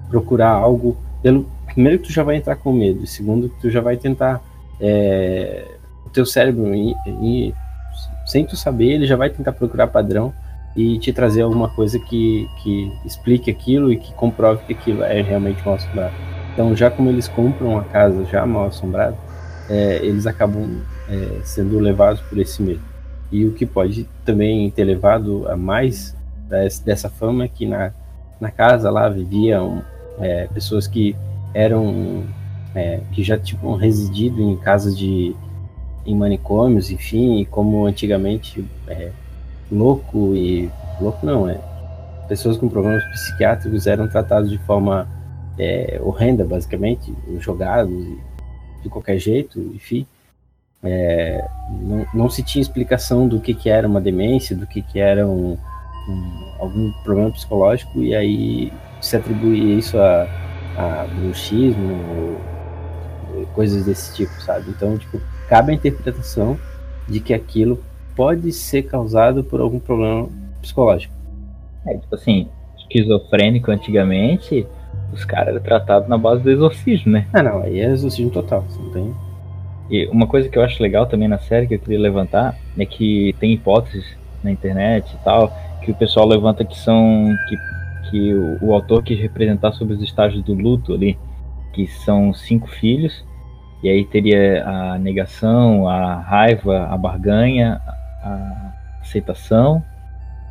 procurar 0.10 0.52
algo 0.52 0.96
pelo 1.24 1.48
primeiro 1.74 2.00
que 2.00 2.08
tu 2.08 2.14
já 2.14 2.24
vai 2.24 2.38
entrar 2.38 2.56
com 2.56 2.72
medo, 2.72 3.06
segundo 3.06 3.50
que 3.50 3.62
tu 3.62 3.70
já 3.70 3.82
vai 3.82 3.98
tentar 3.98 4.42
é, 4.80 5.66
o 6.06 6.10
teu 6.10 6.26
cérebro 6.26 6.66
sem 8.26 8.46
tu 8.46 8.56
saber 8.56 8.94
ele 8.94 9.06
já 9.06 9.16
vai 9.16 9.30
tentar 9.30 9.52
procurar 9.52 9.88
padrão 9.88 10.34
e 10.76 10.98
te 10.98 11.14
trazer 11.14 11.42
alguma 11.42 11.70
coisa 11.70 12.00
que, 12.00 12.50
que 12.62 12.92
explique 13.06 13.52
aquilo 13.52 13.92
e 13.92 13.98
que 13.98 14.14
comprove 14.14 14.64
que 14.66 14.74
aquilo 14.74 15.04
é 15.04 15.22
realmente 15.22 15.64
mal 15.64 15.76
assombrado. 15.76 16.14
Então, 16.54 16.76
já 16.76 16.90
como 16.90 17.10
eles 17.10 17.28
compram 17.28 17.78
a 17.78 17.84
casa 17.84 18.26
já 18.26 18.46
mal 18.46 18.66
assombrada, 18.66 19.16
é, 19.70 19.98
eles 20.04 20.26
acabam 20.26 20.82
é, 21.10 21.42
sendo 21.44 21.80
levados 21.80 22.22
por 22.22 22.38
esse 22.38 22.62
medo. 22.62 22.82
E 23.32 23.46
o 23.46 23.54
que 23.54 23.66
pode 23.66 24.08
também 24.26 24.70
ter 24.72 24.84
levado 24.84 25.48
a 25.48 25.56
mais 25.56 26.16
dessa 26.84 27.10
fama 27.10 27.46
é 27.46 27.48
que 27.48 27.66
na, 27.66 27.92
na 28.40 28.52
casa 28.52 28.92
lá 28.92 29.10
viviam 29.10 29.82
é, 30.20 30.48
pessoas 30.48 30.88
que 30.88 31.16
eram 31.54 32.24
é, 32.76 33.02
que 33.12 33.24
já 33.24 33.38
tinham 33.38 33.76
residido 33.76 34.42
em 34.42 34.56
casas 34.58 34.98
de 34.98 35.36
em 36.06 36.16
manicômios, 36.16 36.92
enfim, 36.92 37.40
e 37.40 37.46
como 37.46 37.86
antigamente 37.86 38.66
é, 38.88 39.12
louco 39.72 40.36
e. 40.36 40.70
louco 41.00 41.26
não, 41.26 41.50
é. 41.50 41.60
Pessoas 42.28 42.58
com 42.58 42.70
problemas 42.70 43.04
psiquiátricos 43.12 43.88
eram 43.88 44.08
tratados 44.08 44.50
de 44.50 44.58
forma 44.60 45.08
é, 45.58 46.00
horrenda, 46.04 46.44
basicamente, 46.44 47.14
jogados 47.40 47.94
de 48.82 48.90
qualquer 48.90 49.18
jeito, 49.18 49.60
enfim. 49.74 50.06
É, 50.84 51.48
não, 51.70 52.06
não, 52.14 52.30
se 52.30 52.44
tinha 52.44 52.62
explicação 52.62 53.28
do 53.28 53.40
que, 53.40 53.54
que 53.54 53.70
era 53.70 53.88
uma 53.88 54.02
demência, 54.02 54.56
do 54.56 54.68
que, 54.68 54.82
que 54.82 55.00
era 55.00 55.26
um, 55.26 55.58
um, 56.10 56.54
algum 56.60 56.92
problema 57.04 57.32
psicológico, 57.32 58.02
e 58.02 58.14
aí 58.14 58.74
se 59.00 59.16
atribuía 59.16 59.76
isso 59.76 59.98
a, 59.98 60.28
a 60.78 61.06
bruxismo, 61.16 62.38
coisas 63.54 63.86
desse 63.86 64.16
tipo, 64.16 64.34
sabe? 64.42 64.70
Então, 64.70 64.98
tipo, 64.98 65.20
cabe 65.48 65.72
a 65.72 65.76
interpretação 65.76 66.58
de 67.08 67.20
que 67.20 67.34
aquilo 67.34 67.84
pode 68.16 68.52
ser 68.52 68.84
causado 68.84 69.44
por 69.44 69.60
algum 69.60 69.80
problema 69.80 70.30
psicológico. 70.62 71.14
É, 71.86 71.98
tipo 71.98 72.16
assim, 72.16 72.48
esquizofrênico 72.78 73.72
antigamente, 73.72 74.66
os 75.12 75.26
caras 75.26 75.50
eram 75.50 75.62
tratados 75.62 76.08
na 76.08 76.18
base 76.18 76.42
do 76.42 76.52
exorcismo, 76.52 77.12
né? 77.12 77.28
Ah, 77.34 77.44
não, 77.44 77.62
aí 77.62 77.80
é 77.80 77.90
exorcismo 77.90 78.32
total, 78.32 78.66
não 78.80 78.92
tem. 78.92 79.14
E 79.90 80.08
uma 80.08 80.28
coisa 80.28 80.48
que 80.48 80.58
eu 80.58 80.64
acho 80.64 80.82
legal 80.82 81.06
também 81.06 81.28
na 81.28 81.38
série 81.38 81.68
que 81.68 81.76
eu 81.76 81.80
queria 81.80 82.00
levantar 82.00 82.56
é 82.78 82.86
que 82.86 83.36
tem 83.40 83.52
hipóteses 83.54 84.06
na 84.44 84.52
internet 84.52 85.14
e 85.14 85.24
tal, 85.24 85.52
que 85.82 85.92
o 85.92 85.96
pessoal 85.96 86.28
levanta 86.28 86.64
que 86.64 86.78
são 86.78 87.36
que, 87.50 87.58
que 88.14 88.32
o, 88.32 88.60
o 88.62 88.74
autor 88.76 89.02
quis 89.02 89.20
representar 89.20 89.72
sobre 89.72 89.96
os 89.96 90.02
estágios 90.04 90.44
do 90.44 90.54
luto 90.54 90.94
ali, 90.94 91.18
que 91.74 91.88
são 91.88 92.32
cinco 92.32 92.68
filhos, 92.68 93.26
e 93.82 93.90
aí 93.90 94.06
teria 94.06 94.64
a 94.64 95.00
negação, 95.00 95.88
a 95.90 96.22
raiva, 96.22 96.86
a 96.92 96.96
barganha, 96.96 97.82
a 98.22 98.72
aceitação 99.02 99.84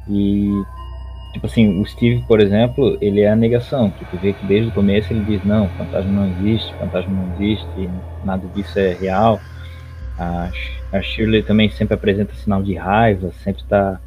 e 0.09 0.51
tipo 1.33 1.47
assim, 1.47 1.81
o 1.81 1.87
Steve, 1.87 2.25
por 2.27 2.41
exemplo, 2.41 2.99
ele 3.01 3.21
é 3.21 3.31
a 3.31 3.37
negação, 3.37 3.91
que 3.91 4.05
tu 4.07 4.17
vê 4.17 4.33
que 4.33 4.45
desde 4.45 4.69
o 4.69 4.73
começo 4.73 5.13
ele 5.13 5.25
diz 5.25 5.45
não, 5.45 5.69
fantasma 5.69 6.11
não 6.11 6.29
existe, 6.31 6.75
fantasma 6.75 7.15
não 7.15 7.33
existe, 7.35 7.91
nada 8.25 8.45
disso 8.57 8.77
é 8.77 8.95
real. 8.95 9.41
A, 10.19 10.51
a 10.93 11.01
Shirley 11.01 11.45
também 11.45 11.71
sempre 11.71 11.95
apresenta 11.95 12.35
sinal 12.35 12.61
de 12.61 12.75
raiva, 12.75 13.31
sempre 13.45 13.63
está 13.63 14.01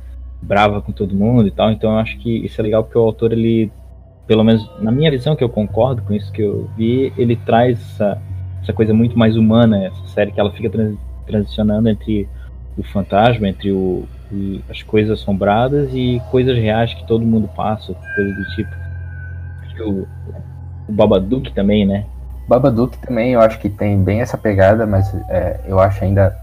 brava 0.45 0.81
com 0.81 0.91
todo 0.91 1.15
mundo 1.15 1.47
e 1.47 1.51
tal. 1.51 1.71
Então 1.71 1.91
eu 1.91 1.97
acho 1.97 2.17
que 2.19 2.45
isso 2.45 2.59
é 2.61 2.63
legal 2.63 2.83
porque 2.83 2.97
o 2.97 3.01
autor 3.01 3.33
ele, 3.33 3.71
pelo 4.27 4.43
menos 4.43 4.69
na 4.79 4.91
minha 4.91 5.11
visão 5.11 5.35
que 5.35 5.43
eu 5.43 5.49
concordo 5.49 6.01
com 6.03 6.13
isso 6.13 6.31
que 6.31 6.41
eu 6.41 6.69
vi, 6.77 7.11
ele 7.17 7.35
traz 7.35 7.79
essa, 7.79 8.21
essa 8.61 8.73
coisa 8.73 8.93
muito 8.93 9.17
mais 9.17 9.35
humana, 9.35 9.85
essa 9.85 10.07
série 10.07 10.31
que 10.31 10.39
ela 10.39 10.51
fica 10.51 10.69
trans, 10.69 10.95
transicionando 11.25 11.89
entre 11.89 12.27
o 12.77 12.83
fantasma, 12.83 13.47
entre 13.47 13.71
o, 13.71 14.07
o, 14.31 14.61
as 14.69 14.83
coisas 14.83 15.19
assombradas 15.19 15.89
e 15.93 16.21
coisas 16.29 16.57
reais 16.57 16.93
que 16.93 17.05
todo 17.07 17.25
mundo 17.25 17.49
passa, 17.55 17.95
coisa 18.15 18.33
do 18.33 18.45
tipo. 18.55 18.85
O, 19.81 20.07
o 20.87 20.91
Babadook 20.93 21.51
também, 21.53 21.85
né? 21.85 22.05
Babadook 22.47 22.97
também 22.99 23.33
eu 23.33 23.41
acho 23.41 23.59
que 23.59 23.69
tem 23.69 24.01
bem 24.01 24.21
essa 24.21 24.37
pegada, 24.37 24.85
mas 24.85 25.13
é, 25.29 25.59
eu 25.67 25.79
acho 25.79 26.03
ainda 26.03 26.35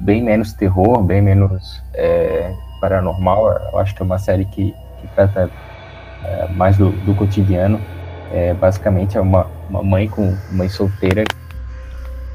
bem 0.00 0.22
menos 0.22 0.54
terror, 0.54 1.02
bem 1.02 1.20
menos 1.20 1.82
é, 1.94 2.52
paranormal. 2.80 3.52
Eu 3.72 3.78
acho 3.78 3.94
que 3.94 4.02
é 4.02 4.04
uma 4.04 4.18
série 4.18 4.44
que, 4.44 4.74
que 5.00 5.08
trata 5.14 5.50
é, 6.24 6.48
mais 6.48 6.76
do, 6.76 6.90
do 7.04 7.14
cotidiano. 7.14 7.80
É, 8.32 8.54
basicamente 8.54 9.18
é 9.18 9.20
uma, 9.20 9.46
uma 9.68 9.82
mãe 9.82 10.08
com 10.08 10.36
mãe 10.52 10.68
solteira 10.68 11.24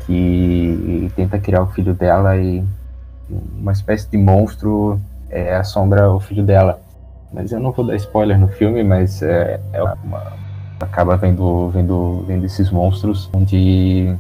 que 0.06 1.12
tenta 1.16 1.40
criar 1.40 1.64
o 1.64 1.68
filho 1.68 1.94
dela 1.94 2.38
e 2.38 2.64
uma 3.30 3.72
espécie 3.72 4.10
de 4.10 4.18
monstro 4.18 5.00
é, 5.30 5.56
assombra 5.56 6.12
o 6.12 6.20
filho 6.20 6.44
dela. 6.44 6.80
Mas 7.34 7.52
eu 7.52 7.60
não 7.60 7.72
vou 7.72 7.86
dar 7.86 7.96
spoiler 7.96 8.40
no 8.40 8.48
filme, 8.48 8.84
mas 8.84 9.22
é, 9.22 9.60
é 9.74 9.82
uma, 9.82 10.34
acaba 10.80 11.18
vendo, 11.18 11.70
vendo, 11.70 12.24
vendo 12.28 12.46
esses 12.46 12.70
monstros 12.70 13.30
onde. 13.34 14.16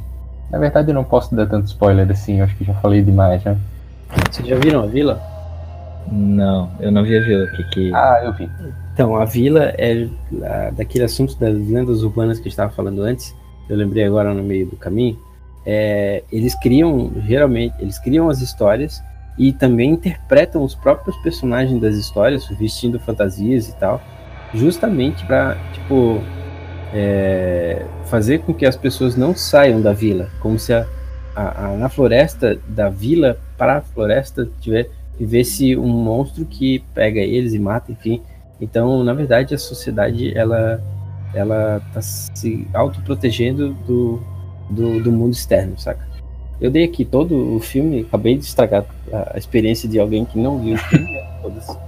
Na 0.49 0.59
verdade, 0.59 0.89
eu 0.89 0.95
não 0.95 1.03
posso 1.03 1.35
dar 1.35 1.47
tanto 1.47 1.67
spoiler 1.67 2.09
assim, 2.09 2.41
acho 2.41 2.55
que 2.55 2.63
já 2.63 2.73
falei 2.75 3.01
demais, 3.01 3.43
né? 3.43 3.57
Vocês 4.31 4.47
já 4.47 4.55
viram 4.55 4.83
a 4.83 4.85
vila? 4.85 5.34
Não, 6.11 6.71
eu 6.79 6.91
não 6.91 7.03
vi 7.03 7.17
a 7.17 7.21
vila. 7.21 7.47
Que, 7.47 7.63
que... 7.69 7.93
Ah, 7.93 8.21
eu 8.23 8.33
vi. 8.33 8.49
Então, 8.93 9.15
a 9.15 9.25
vila 9.25 9.73
é 9.77 10.07
daquele 10.75 11.03
assunto 11.03 11.37
das 11.37 11.53
lendas 11.55 12.03
urbanas 12.03 12.37
que 12.37 12.43
a 12.43 12.45
gente 12.45 12.53
estava 12.53 12.71
falando 12.71 13.01
antes. 13.01 13.35
Eu 13.69 13.75
lembrei 13.75 14.03
agora 14.03 14.33
no 14.33 14.43
meio 14.43 14.67
do 14.67 14.75
caminho 14.75 15.17
é, 15.65 16.23
eles 16.31 16.53
criam, 16.53 17.11
geralmente, 17.25 17.75
eles 17.79 17.97
criam 17.97 18.29
as 18.29 18.39
histórias 18.39 19.03
e 19.37 19.51
também 19.51 19.91
interpretam 19.91 20.63
os 20.63 20.75
próprios 20.75 21.17
personagens 21.17 21.81
das 21.81 21.95
histórias, 21.95 22.47
vestindo 22.59 22.99
fantasias 22.99 23.67
e 23.67 23.75
tal, 23.75 24.01
justamente 24.53 25.25
para 25.25 25.57
tipo 25.73 26.21
é, 26.93 27.83
fazer 28.05 28.39
com 28.39 28.53
que 28.53 28.65
as 28.65 28.75
pessoas 28.75 29.15
não 29.15 29.35
saiam 29.35 29.81
da 29.81 29.91
vila, 29.91 30.29
como 30.39 30.59
se 30.59 30.71
a, 30.71 30.85
a, 31.35 31.65
a, 31.65 31.77
na 31.77 31.89
floresta 31.89 32.57
da 32.67 32.89
vila 32.89 33.37
para 33.57 33.77
a 33.77 33.81
floresta 33.81 34.47
tiver 34.61 34.89
vivesse 35.17 35.75
um 35.75 35.87
monstro 35.87 36.45
que 36.45 36.79
pega 36.93 37.19
eles 37.19 37.53
e 37.53 37.59
mata, 37.59 37.91
enfim. 37.91 38.21
Então, 38.59 39.03
na 39.03 39.13
verdade, 39.13 39.53
a 39.53 39.57
sociedade 39.57 40.37
ela 40.37 40.81
ela 41.33 41.81
está 41.87 42.01
se 42.01 42.67
autoprotegendo 42.73 43.73
do 43.85 44.21
do, 44.69 45.01
do 45.03 45.11
mundo 45.11 45.33
externo, 45.33 45.77
saca? 45.77 46.05
Eu 46.59 46.71
dei 46.71 46.85
aqui 46.85 47.03
todo 47.03 47.55
o 47.55 47.59
filme, 47.59 48.01
acabei 48.01 48.37
de 48.37 48.45
estragar 48.45 48.85
a 49.11 49.37
experiência 49.37 49.89
de 49.89 49.99
alguém 49.99 50.23
que 50.23 50.39
não 50.39 50.59
viu 50.59 50.75
o 50.75 50.77
filme. 50.77 51.25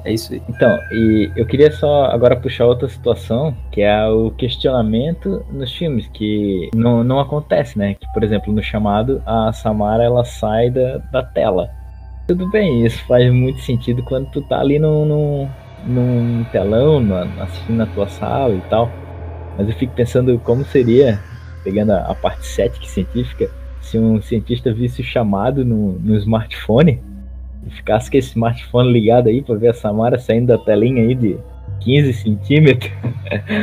É 0.03 0.13
isso 0.13 0.33
aí. 0.33 0.41
Então, 0.47 0.77
e 0.91 1.31
eu 1.35 1.45
queria 1.45 1.71
só 1.71 2.05
agora 2.05 2.35
puxar 2.35 2.65
outra 2.65 2.87
situação, 2.87 3.55
que 3.71 3.81
é 3.81 4.07
o 4.07 4.29
questionamento 4.31 5.43
nos 5.51 5.73
filmes, 5.73 6.07
que 6.07 6.69
não, 6.75 7.03
não 7.03 7.19
acontece, 7.19 7.77
né? 7.77 7.95
Que, 7.95 8.11
por 8.13 8.23
exemplo, 8.23 8.53
no 8.53 8.61
chamado, 8.61 9.21
a 9.25 9.51
Samara 9.53 10.03
ela 10.03 10.23
sai 10.23 10.69
da, 10.69 10.97
da 11.11 11.23
tela. 11.23 11.69
Tudo 12.27 12.49
bem, 12.49 12.85
isso 12.85 13.01
faz 13.05 13.31
muito 13.31 13.61
sentido 13.61 14.03
quando 14.03 14.29
tu 14.31 14.41
tá 14.41 14.59
ali 14.59 14.77
num, 14.77 15.05
num, 15.05 15.49
num 15.85 16.43
telão, 16.51 17.01
assistindo 17.39 17.77
na 17.77 17.85
tua 17.85 18.09
sala 18.09 18.53
e 18.53 18.61
tal. 18.69 18.91
Mas 19.57 19.69
eu 19.69 19.73
fico 19.73 19.93
pensando 19.93 20.37
como 20.39 20.65
seria, 20.65 21.21
pegando 21.63 21.93
a, 21.93 21.99
a 21.99 22.13
parte 22.13 22.45
cética 22.45 22.85
e 22.85 22.89
científica, 22.89 23.49
se 23.81 23.97
um 23.97 24.21
cientista 24.21 24.73
visse 24.73 25.01
o 25.01 25.05
chamado 25.05 25.63
no, 25.63 25.93
no 25.93 26.15
smartphone 26.17 27.01
e 27.65 27.69
ficasse 27.69 28.11
com 28.11 28.17
esse 28.17 28.29
smartphone 28.31 28.91
ligado 28.91 29.29
aí 29.29 29.41
para 29.41 29.55
ver 29.55 29.69
a 29.69 29.73
Samara 29.73 30.19
saindo 30.19 30.47
da 30.47 30.57
telinha 30.57 31.03
aí 31.03 31.15
de 31.15 31.37
15 31.79 32.13
centímetros, 32.13 32.91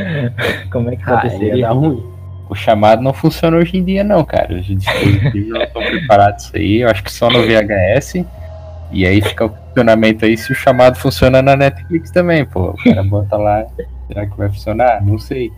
como 0.73 0.91
é 0.91 0.97
que 0.97 1.03
ah, 1.05 1.19
aconteceria? 1.19 1.71
ruim. 1.71 2.03
O 2.49 2.55
chamado 2.55 3.03
não 3.03 3.13
funciona 3.13 3.59
hoje 3.59 3.77
em 3.77 3.85
dia, 3.85 4.03
não, 4.03 4.25
cara. 4.25 4.55
Os 4.55 4.67
dispositivos 4.67 5.49
não 5.49 5.63
estão 5.63 5.83
preparados 5.83 6.45
isso 6.45 6.57
aí. 6.57 6.81
Eu 6.81 6.89
acho 6.89 7.03
que 7.03 7.13
só 7.13 7.29
no 7.29 7.43
VHS. 7.43 8.25
E 8.95 9.07
aí 9.07 9.21
fica 9.21 9.47
o 9.47 9.51
questionamento 9.51 10.25
aí 10.25 10.37
se 10.37 10.53
o 10.53 10.55
chamado 10.55 10.97
funciona 10.97 11.43
na 11.43 11.57
Netflix 11.57 12.11
também, 12.11 12.45
pô. 12.45 12.71
O 12.71 12.77
cara 12.77 13.03
bota 13.05 13.37
lá, 13.37 13.67
será 14.07 14.27
que 14.27 14.37
vai 14.37 14.49
funcionar? 14.49 15.05
Não 15.05 15.19
sei. 15.19 15.53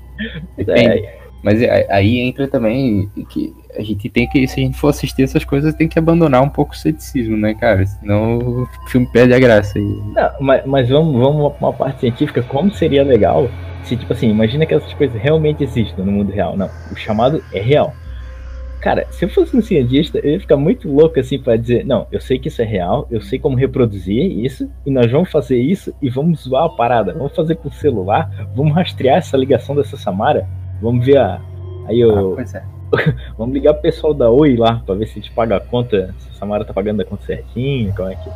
Depende. 0.57 1.05
É. 1.05 1.19
Mas 1.43 1.61
aí 1.91 2.19
entra 2.19 2.49
também 2.49 3.09
que 3.29 3.55
a 3.77 3.83
gente 3.83 4.09
tem 4.09 4.27
que, 4.29 4.49
se 4.49 4.59
a 4.59 4.65
gente 4.65 4.77
for 4.77 4.89
assistir 4.89 5.23
essas 5.23 5.45
coisas, 5.45 5.75
tem 5.75 5.87
que 5.87 5.99
abandonar 5.99 6.43
um 6.43 6.49
pouco 6.49 6.73
o 6.73 6.77
ceticismo, 6.77 7.37
né, 7.37 7.55
cara? 7.55 7.87
Senão 7.87 8.39
o 8.39 8.69
filme 8.89 9.07
perde 9.13 9.35
a 9.35 9.39
graça. 9.39 9.79
Aí. 9.79 10.03
Não, 10.13 10.31
mas, 10.41 10.67
mas 10.67 10.89
vamos, 10.89 11.15
vamos 11.21 11.53
pra 11.53 11.69
uma 11.69 11.73
parte 11.73 12.01
científica, 12.01 12.43
como 12.43 12.73
seria 12.73 13.05
legal 13.05 13.49
se, 13.85 13.97
tipo 13.97 14.13
assim, 14.13 14.29
imagina 14.29 14.67
que 14.67 14.75
essas 14.75 14.93
coisas 14.95 15.21
realmente 15.21 15.63
existem 15.63 16.05
no 16.05 16.11
mundo 16.11 16.33
real. 16.33 16.57
Não, 16.57 16.69
o 16.91 16.97
chamado 16.97 17.43
é 17.53 17.61
real. 17.61 17.95
Cara, 18.81 19.07
se 19.11 19.25
eu 19.25 19.29
fosse 19.29 19.57
um 19.57 19.63
cientista, 19.63 20.19
eu 20.19 20.33
ia 20.33 20.41
ficar 20.41 20.57
muito 20.57 20.89
louco 20.91 21.19
assim 21.19 21.39
para 21.39 21.57
dizer, 21.57 21.85
não, 21.85 22.07
eu 22.13 22.21
sei 22.21 22.39
que 22.39 22.49
isso 22.49 22.63
é 22.63 22.65
real, 22.65 23.07
eu 23.11 23.21
sei 23.21 23.39
como 23.39 23.57
reproduzir 23.57 24.23
isso, 24.45 24.71
e 24.85 24.91
nós 24.91 25.11
vamos 25.11 25.31
fazer 25.31 25.59
isso 25.59 25.95
e 26.01 26.09
vamos 26.11 26.43
zoar 26.43 26.65
a 26.65 26.69
parada. 26.69 27.13
Vamos 27.13 27.35
fazer 27.35 27.57
com 27.57 27.69
o 27.69 27.73
celular, 27.73 28.31
vamos 28.55 28.75
rastrear 28.75 29.19
essa 29.19 29.37
ligação 29.37 29.75
dessa 29.75 29.97
Samara, 29.97 30.47
vamos 30.81 31.05
ver 31.05 31.19
a. 31.19 31.41
Aí 31.87 32.01
eu. 32.01 32.37
Ah, 32.39 32.43
é. 32.43 32.63
vamos 33.37 33.55
ligar 33.55 33.73
pro 33.75 33.83
pessoal 33.83 34.15
da 34.15 34.31
Oi 34.31 34.57
lá 34.57 34.81
pra 34.87 34.95
ver 34.95 35.07
se 35.07 35.19
a 35.19 35.23
gente 35.23 35.33
paga 35.33 35.57
a 35.57 35.61
conta, 35.61 36.15
se 36.19 36.31
a 36.31 36.33
Samara 36.35 36.65
tá 36.65 36.73
pagando 36.73 37.03
a 37.03 37.05
conta 37.05 37.25
certinho, 37.25 37.93
como 37.95 38.09
é 38.09 38.15
que. 38.15 38.31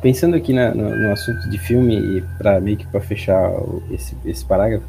Pensando 0.00 0.34
aqui 0.34 0.54
na, 0.54 0.74
no, 0.74 0.96
no, 0.96 1.12
assunto 1.12 1.50
de 1.50 1.58
filme 1.58 1.94
e 1.94 2.22
para 2.38 2.58
meio 2.58 2.78
que 2.78 2.86
para 2.86 3.02
fechar 3.02 3.52
esse, 3.90 4.16
esse 4.24 4.42
parágrafo, 4.42 4.86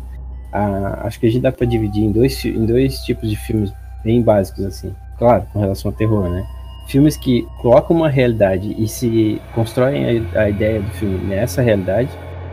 a, 0.53 1.05
acho 1.05 1.19
que 1.19 1.25
a 1.25 1.29
gente 1.29 1.41
dá 1.41 1.51
para 1.51 1.67
dividir 1.67 2.05
em 2.05 2.11
dois, 2.13 2.45
em 2.45 2.65
dois 2.65 2.99
tipos 3.01 3.29
de 3.29 3.35
filmes 3.35 3.73
bem 4.03 4.21
básicos, 4.21 4.65
assim. 4.65 4.93
Claro, 5.17 5.45
com 5.53 5.59
relação 5.59 5.91
ao 5.91 5.97
terror, 5.97 6.29
né? 6.29 6.45
Filmes 6.87 7.15
que 7.15 7.47
colocam 7.61 7.95
uma 7.95 8.09
realidade 8.09 8.75
e 8.77 8.87
se 8.87 9.41
constroem 9.53 10.27
a, 10.33 10.41
a 10.41 10.49
ideia 10.49 10.81
do 10.81 10.89
filme 10.91 11.17
nessa 11.19 11.61
realidade, 11.61 12.09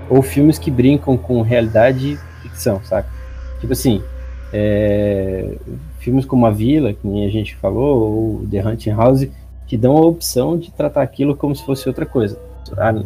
ou 0.09 0.23
filmes 0.23 0.59
que 0.59 0.71
brincam 0.71 1.17
com 1.17 1.43
realidade 1.43 2.13
e 2.13 2.49
ficção, 2.49 2.81
saca? 2.85 3.09
Tipo 3.61 3.73
assim, 3.73 4.03
é, 4.53 5.57
filmes 5.99 6.25
como 6.25 6.47
A 6.47 6.51
Vila, 6.51 6.93
que 6.93 7.07
nem 7.07 7.27
a 7.27 7.31
gente 7.31 7.57
falou, 7.57 8.13
ou 8.13 8.47
The 8.47 8.67
Hunting 8.67 8.91
House, 8.91 9.29
que 9.67 9.77
dão 9.77 9.97
a 9.97 10.01
opção 10.01 10.59
de 10.59 10.71
tratar 10.71 11.03
aquilo 11.03 11.37
como 11.37 11.55
se 11.55 11.65
fosse 11.65 11.89
outra 11.89 12.07
coisa, 12.07 12.39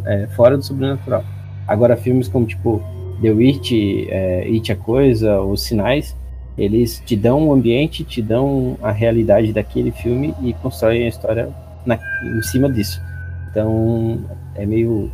é, 0.06 0.26
fora 0.28 0.56
do 0.56 0.62
sobrenatural. 0.62 1.24
Agora, 1.66 1.96
filmes 1.96 2.28
como 2.28 2.46
tipo 2.46 2.82
The 3.20 3.30
Witch, 3.30 3.72
é, 4.08 4.44
It 4.46 4.70
a 4.72 4.76
Coisa, 4.76 5.40
Os 5.40 5.62
Sinais, 5.62 6.16
eles 6.56 7.02
te 7.04 7.16
dão 7.16 7.48
o 7.48 7.52
ambiente, 7.52 8.04
te 8.04 8.20
dão 8.20 8.76
a 8.82 8.90
realidade 8.90 9.52
daquele 9.52 9.90
filme 9.90 10.34
e 10.42 10.52
constroem 10.54 11.04
a 11.04 11.08
história 11.08 11.48
na, 11.84 11.98
em 12.24 12.42
cima 12.42 12.70
disso. 12.70 13.00
Então, 13.50 14.20
é 14.54 14.66
meio. 14.66 15.10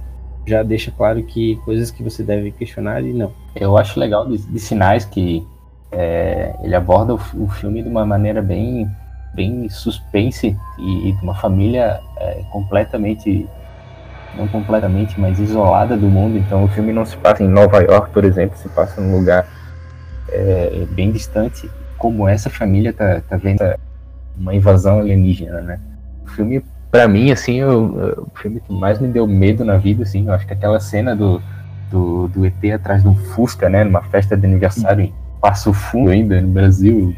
Já 0.46 0.62
deixa 0.62 0.90
claro 0.90 1.22
que 1.22 1.56
coisas 1.56 1.90
que 1.90 2.02
você 2.02 2.22
deve 2.22 2.50
questionar 2.52 3.02
e 3.02 3.12
não. 3.12 3.32
Eu 3.54 3.76
acho 3.76 4.00
legal 4.00 4.26
de, 4.26 4.38
de 4.38 4.58
sinais 4.58 5.04
que 5.04 5.46
é, 5.92 6.54
ele 6.62 6.74
aborda 6.74 7.14
o, 7.14 7.20
o, 7.34 7.48
filme 7.48 7.82
de 7.82 7.88
uma 7.88 8.06
maneira 8.06 8.40
bem, 8.40 8.88
bem 9.34 9.68
suspense 9.68 10.56
e, 10.78 11.08
e 11.08 11.12
de 11.12 11.22
uma 11.22 11.34
família 11.34 12.00
é, 12.16 12.42
completamente 12.50 13.46
não 14.36 14.46
completamente, 14.46 15.20
mas 15.20 15.38
isolada 15.38 15.96
do 15.96 16.06
mundo. 16.06 16.38
Então 16.38 16.64
o 16.64 16.68
filme 16.68 16.92
não 16.92 17.04
se 17.04 17.16
passa 17.16 17.42
em 17.42 17.48
Nova 17.48 17.82
York, 17.82 18.10
por 18.10 18.24
exemplo, 18.24 18.56
se 18.56 18.68
passa 18.68 19.00
num 19.00 19.18
lugar 19.18 19.46
é, 20.28 20.86
bem 20.90 21.10
distante, 21.10 21.70
como 21.96 22.28
essa 22.28 22.48
família 22.48 22.92
tá, 22.92 23.20
tá 23.20 23.36
vendo 23.36 23.62
uma 24.36 24.54
invasão 24.54 25.00
alienígena, 25.00 25.60
né? 25.60 25.80
O 26.24 26.30
filme, 26.30 26.62
para 26.90 27.08
mim, 27.08 27.30
assim, 27.30 27.56
eu, 27.56 28.26
o 28.32 28.38
filme 28.38 28.60
que 28.60 28.72
mais 28.72 28.98
me 29.00 29.08
deu 29.08 29.26
medo 29.26 29.64
na 29.64 29.76
vida, 29.76 30.04
assim, 30.04 30.26
eu 30.26 30.32
acho 30.32 30.46
que 30.46 30.52
aquela 30.52 30.78
cena 30.78 31.16
do, 31.16 31.42
do, 31.90 32.28
do 32.28 32.46
ET 32.46 32.64
atrás 32.74 33.02
de 33.02 33.08
um 33.08 33.14
Fusca, 33.14 33.68
né? 33.68 33.84
Numa 33.84 34.02
festa 34.02 34.36
de 34.36 34.46
aniversário 34.46 35.04
em 35.04 35.14
Passo 35.40 35.72
Fundo 35.72 36.10
ainda, 36.10 36.40
no 36.40 36.48
Brasil, 36.48 37.14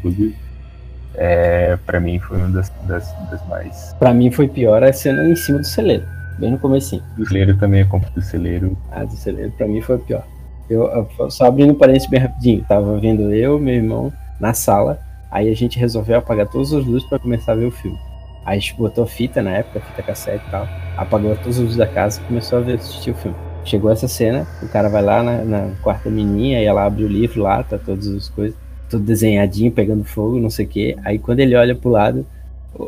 é, 1.15 1.77
para 1.85 1.99
mim 1.99 2.19
foi 2.19 2.37
uma 2.37 2.49
das, 2.49 2.71
das, 2.87 3.13
das 3.29 3.47
mais. 3.47 3.95
Para 3.99 4.13
mim 4.13 4.31
foi 4.31 4.47
pior 4.47 4.83
a 4.83 4.91
cena 4.91 5.27
em 5.27 5.35
cima 5.35 5.59
do 5.59 5.67
celeiro, 5.67 6.05
bem 6.39 6.51
no 6.51 6.59
comecinho. 6.59 7.03
Do 7.17 7.25
celeiro 7.25 7.57
também, 7.57 7.81
a 7.81 7.85
do 7.85 8.21
celeiro. 8.21 8.77
Ah, 8.91 9.03
do 9.03 9.15
celeiro, 9.15 9.51
para 9.51 9.67
mim 9.67 9.81
foi 9.81 9.97
pior. 9.99 10.25
Eu, 10.71 11.05
só 11.29 11.45
abrindo 11.45 11.71
um 11.71 11.75
parênteses 11.75 12.09
bem 12.09 12.21
rapidinho, 12.21 12.63
tava 12.65 12.97
vendo 12.97 13.33
eu, 13.33 13.59
meu 13.59 13.73
irmão, 13.73 14.13
na 14.39 14.53
sala, 14.53 14.99
aí 15.29 15.49
a 15.49 15.55
gente 15.55 15.77
resolveu 15.77 16.17
apagar 16.17 16.47
todas 16.47 16.71
as 16.71 16.85
luzes 16.85 17.07
para 17.09 17.19
começar 17.19 17.51
a 17.51 17.55
ver 17.55 17.65
o 17.65 17.71
filme. 17.71 17.97
Aí 18.45 18.57
a 18.57 18.59
gente 18.59 18.75
botou 18.75 19.05
fita 19.05 19.41
na 19.41 19.51
época, 19.51 19.81
fita 19.81 20.01
cassete 20.01 20.43
e 20.47 20.49
tal, 20.49 20.65
apagou 20.95 21.35
todas 21.35 21.57
as 21.57 21.63
luzes 21.63 21.75
da 21.75 21.85
casa 21.85 22.21
e 22.21 22.23
começou 22.23 22.59
a 22.59 22.61
ver, 22.61 22.75
assistir 22.75 23.11
o 23.11 23.15
filme. 23.15 23.35
Chegou 23.65 23.91
essa 23.91 24.07
cena, 24.07 24.47
o 24.63 24.67
cara 24.69 24.87
vai 24.87 25.01
lá 25.01 25.21
na, 25.21 25.43
na 25.43 25.71
quarta 25.83 26.09
menina 26.09 26.61
e 26.61 26.63
ela 26.63 26.85
abre 26.85 27.03
o 27.03 27.07
livro 27.07 27.41
lá, 27.43 27.61
tá 27.61 27.77
todas 27.77 28.07
as 28.07 28.29
coisas, 28.29 28.57
tudo 28.89 29.03
desenhadinho, 29.03 29.73
pegando 29.73 30.05
fogo, 30.05 30.39
não 30.39 30.49
sei 30.49 30.65
o 30.65 30.69
que. 30.69 30.97
Aí 31.03 31.19
quando 31.19 31.41
ele 31.41 31.53
olha 31.53 31.75
pro 31.75 31.89
lado, 31.89 32.25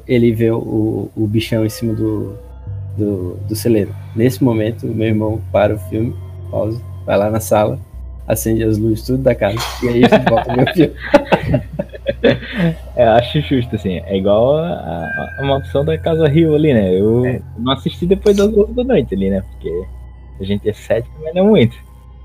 ele 0.08 0.32
vê 0.32 0.52
o, 0.52 1.12
o 1.16 1.28
bichão 1.28 1.66
em 1.66 1.70
cima 1.70 1.94
do, 1.94 2.34
do, 2.98 3.36
do 3.48 3.56
celeiro. 3.56 3.94
Nesse 4.16 4.42
momento, 4.42 4.88
meu 4.88 5.08
irmão 5.08 5.42
para 5.52 5.76
o 5.76 5.80
filme, 5.80 6.16
pausa, 6.50 6.82
vai 7.06 7.18
lá 7.18 7.30
na 7.30 7.40
sala, 7.40 7.80
acende 8.28 8.64
as 8.64 8.78
luzes 8.78 9.06
tudo 9.06 9.24
da 9.24 9.36
casa 9.36 9.58
e 9.84 9.88
aí 9.88 10.02
volta 10.30 10.56
meu 10.56 10.68
filme. 10.74 10.94
É, 12.96 13.08
acho 13.08 13.42
justo, 13.42 13.76
assim. 13.76 14.02
É 14.06 14.18
igual 14.18 14.58
a, 14.58 14.68
a, 14.68 15.36
a 15.40 15.44
maldição 15.44 15.84
da 15.84 15.98
Casa 15.98 16.28
Rio 16.28 16.56
ali, 16.56 16.74
né? 16.74 16.94
Eu 16.94 17.26
é. 17.26 17.42
não 17.58 17.74
assisti 17.74 18.06
depois 18.06 18.38
das 18.38 18.48
11 18.48 18.74
da 18.74 18.84
noite 18.84 19.14
ali, 19.14 19.30
né? 19.30 19.42
Porque 19.42 19.86
a 20.40 20.44
gente 20.44 20.70
é 20.70 20.74
cético, 20.74 21.14
mas 21.22 21.34
não 21.34 21.48
muito. 21.48 21.76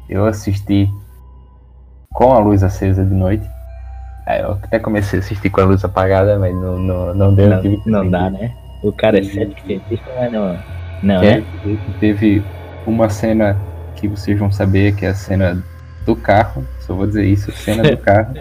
Eu 0.09 0.27
assisti 0.27 0.89
com 2.13 2.33
a 2.33 2.39
luz 2.39 2.63
acesa 2.63 3.05
de 3.05 3.15
noite. 3.15 3.49
É, 4.27 4.43
eu 4.43 4.53
até 4.53 4.79
comecei 4.79 5.19
a 5.19 5.23
assistir 5.23 5.51
com 5.51 5.61
a 5.61 5.65
luz 5.65 5.85
apagada, 5.85 6.39
mas 6.39 6.55
não, 6.55 6.79
não, 6.79 7.15
não 7.15 7.35
deu. 7.35 7.49
Não, 7.49 8.05
não 8.05 8.11
dá, 8.11 8.31
né? 8.31 8.53
O 8.83 8.93
cara 8.93 9.19
é 9.19 9.23
cético 9.23 9.67
cientista, 9.67 10.07
mas 10.19 10.33
não. 10.33 10.59
Não, 11.03 11.23
é, 11.23 11.41
né? 11.41 11.45
Teve 12.01 12.43
uma 12.87 13.09
cena 13.09 13.57
que 13.99 14.07
vocês 14.09 14.39
vão 14.39 14.51
saber 14.51 14.95
que 14.95 15.05
é 15.05 15.09
a 15.09 15.15
cena 15.15 15.63
do 16.07 16.15
carro, 16.15 16.65
só 16.81 16.95
vou 16.95 17.07
dizer 17.07 17.27
isso, 17.27 17.51
cena 17.53 17.83
do 17.83 17.97
carro, 17.99 18.35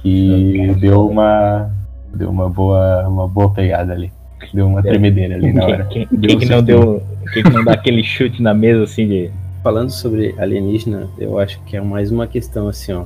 que 0.00 0.74
deu 0.80 1.06
uma 1.08 1.70
deu 2.12 2.30
uma 2.30 2.48
boa 2.48 3.06
uma 3.06 3.28
boa 3.28 3.52
pegada 3.52 3.92
ali. 3.92 4.10
Deu 4.52 4.66
uma 4.66 4.82
tremedeira 4.82 5.34
ali 5.34 5.52
na 5.52 5.64
hora. 5.64 5.84
Quem, 5.86 6.06
quem, 6.06 6.20
quem 6.20 6.38
que 6.38 6.46
não 6.46 6.62
deu, 6.62 7.02
quem 7.32 7.42
que 7.42 7.50
não 7.50 7.64
dá 7.64 7.72
aquele 7.72 8.02
chute 8.02 8.42
na 8.42 8.54
mesa 8.54 8.84
assim 8.84 9.06
de 9.06 9.30
falando 9.62 9.90
sobre 9.90 10.34
alienígena, 10.38 11.08
eu 11.18 11.38
acho 11.38 11.60
que 11.64 11.76
é 11.76 11.80
mais 11.80 12.10
uma 12.10 12.26
questão 12.26 12.68
assim, 12.68 12.92
ó. 12.92 13.04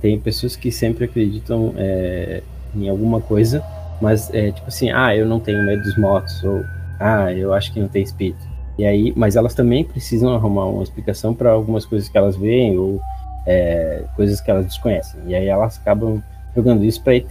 Tem 0.00 0.18
pessoas 0.18 0.54
que 0.54 0.70
sempre 0.70 1.04
acreditam 1.04 1.74
é, 1.76 2.42
em 2.74 2.88
alguma 2.88 3.20
coisa, 3.20 3.62
mas 4.00 4.32
é 4.32 4.52
tipo 4.52 4.68
assim, 4.68 4.90
ah, 4.90 5.16
eu 5.16 5.26
não 5.26 5.40
tenho 5.40 5.64
medo 5.64 5.82
dos 5.82 5.96
mortos, 5.98 6.44
ou 6.44 6.62
ah, 7.00 7.32
eu 7.32 7.52
acho 7.52 7.72
que 7.72 7.80
não 7.80 7.88
tem 7.88 8.02
espírito. 8.02 8.55
E 8.78 8.84
aí, 8.84 9.12
mas 9.16 9.36
elas 9.36 9.54
também 9.54 9.84
precisam 9.84 10.34
arrumar 10.34 10.66
uma 10.66 10.82
explicação 10.82 11.34
para 11.34 11.50
algumas 11.50 11.86
coisas 11.86 12.08
que 12.08 12.18
elas 12.18 12.36
veem 12.36 12.76
ou 12.76 13.00
é, 13.46 14.04
coisas 14.14 14.40
que 14.40 14.50
elas 14.50 14.66
desconhecem. 14.66 15.20
E 15.26 15.34
aí 15.34 15.46
elas 15.46 15.78
acabam 15.78 16.22
jogando 16.54 16.84
isso 16.84 17.02
para 17.02 17.16
ET. 17.16 17.30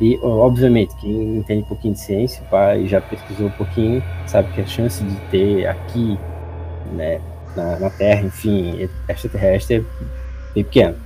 E, 0.00 0.18
obviamente, 0.22 0.94
quem 0.96 1.38
entende 1.38 1.62
um 1.62 1.68
pouquinho 1.68 1.94
de 1.94 2.00
ciência 2.00 2.42
vai, 2.50 2.86
já 2.86 3.00
pesquisou 3.00 3.46
um 3.46 3.52
pouquinho, 3.52 4.02
sabe 4.26 4.52
que 4.52 4.60
a 4.60 4.66
chance 4.66 5.02
de 5.02 5.16
ter 5.30 5.66
aqui, 5.66 6.18
né, 6.92 7.20
na, 7.56 7.78
na 7.78 7.90
Terra, 7.90 8.26
enfim, 8.26 8.88
extraterrestre 9.08 9.76
é 9.76 9.78
bem 9.78 10.64
pequena. 10.64 10.96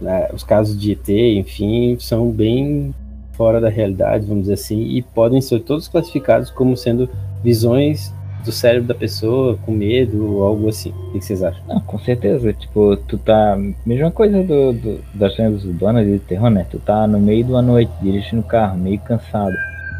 Né? 0.00 0.28
Os 0.32 0.44
casos 0.44 0.78
de 0.78 0.92
ET, 0.92 1.08
enfim, 1.08 1.96
são 1.98 2.30
bem 2.30 2.94
fora 3.32 3.60
da 3.60 3.68
realidade, 3.68 4.26
vamos 4.26 4.44
dizer 4.44 4.54
assim, 4.54 4.82
e 4.82 5.02
podem 5.02 5.40
ser 5.40 5.60
todos 5.60 5.88
classificados 5.88 6.50
como 6.50 6.76
sendo 6.76 7.08
visões 7.42 8.12
do 8.44 8.52
cérebro 8.52 8.88
da 8.88 8.94
pessoa 8.94 9.58
com 9.64 9.72
medo 9.72 10.36
ou 10.36 10.44
algo 10.44 10.68
assim. 10.68 10.90
O 10.90 11.12
que 11.12 11.20
vocês 11.20 11.42
acham? 11.42 11.62
Não, 11.66 11.80
com 11.80 11.98
certeza. 11.98 12.52
Tipo, 12.52 12.96
tu 12.96 13.18
tá. 13.18 13.58
Mesma 13.84 14.10
coisa 14.10 14.42
do, 14.42 14.72
do, 14.72 15.00
das 15.14 15.36
lendas 15.36 15.64
urbanas 15.64 16.06
de 16.06 16.18
terror, 16.18 16.50
né? 16.50 16.66
Tu 16.70 16.78
tá 16.78 17.06
no 17.06 17.18
meio 17.18 17.46
uma 17.46 17.62
noite, 17.62 17.92
dirigindo 18.00 18.42
o 18.42 18.46
carro, 18.46 18.78
meio 18.78 18.98
cansado. 19.00 19.54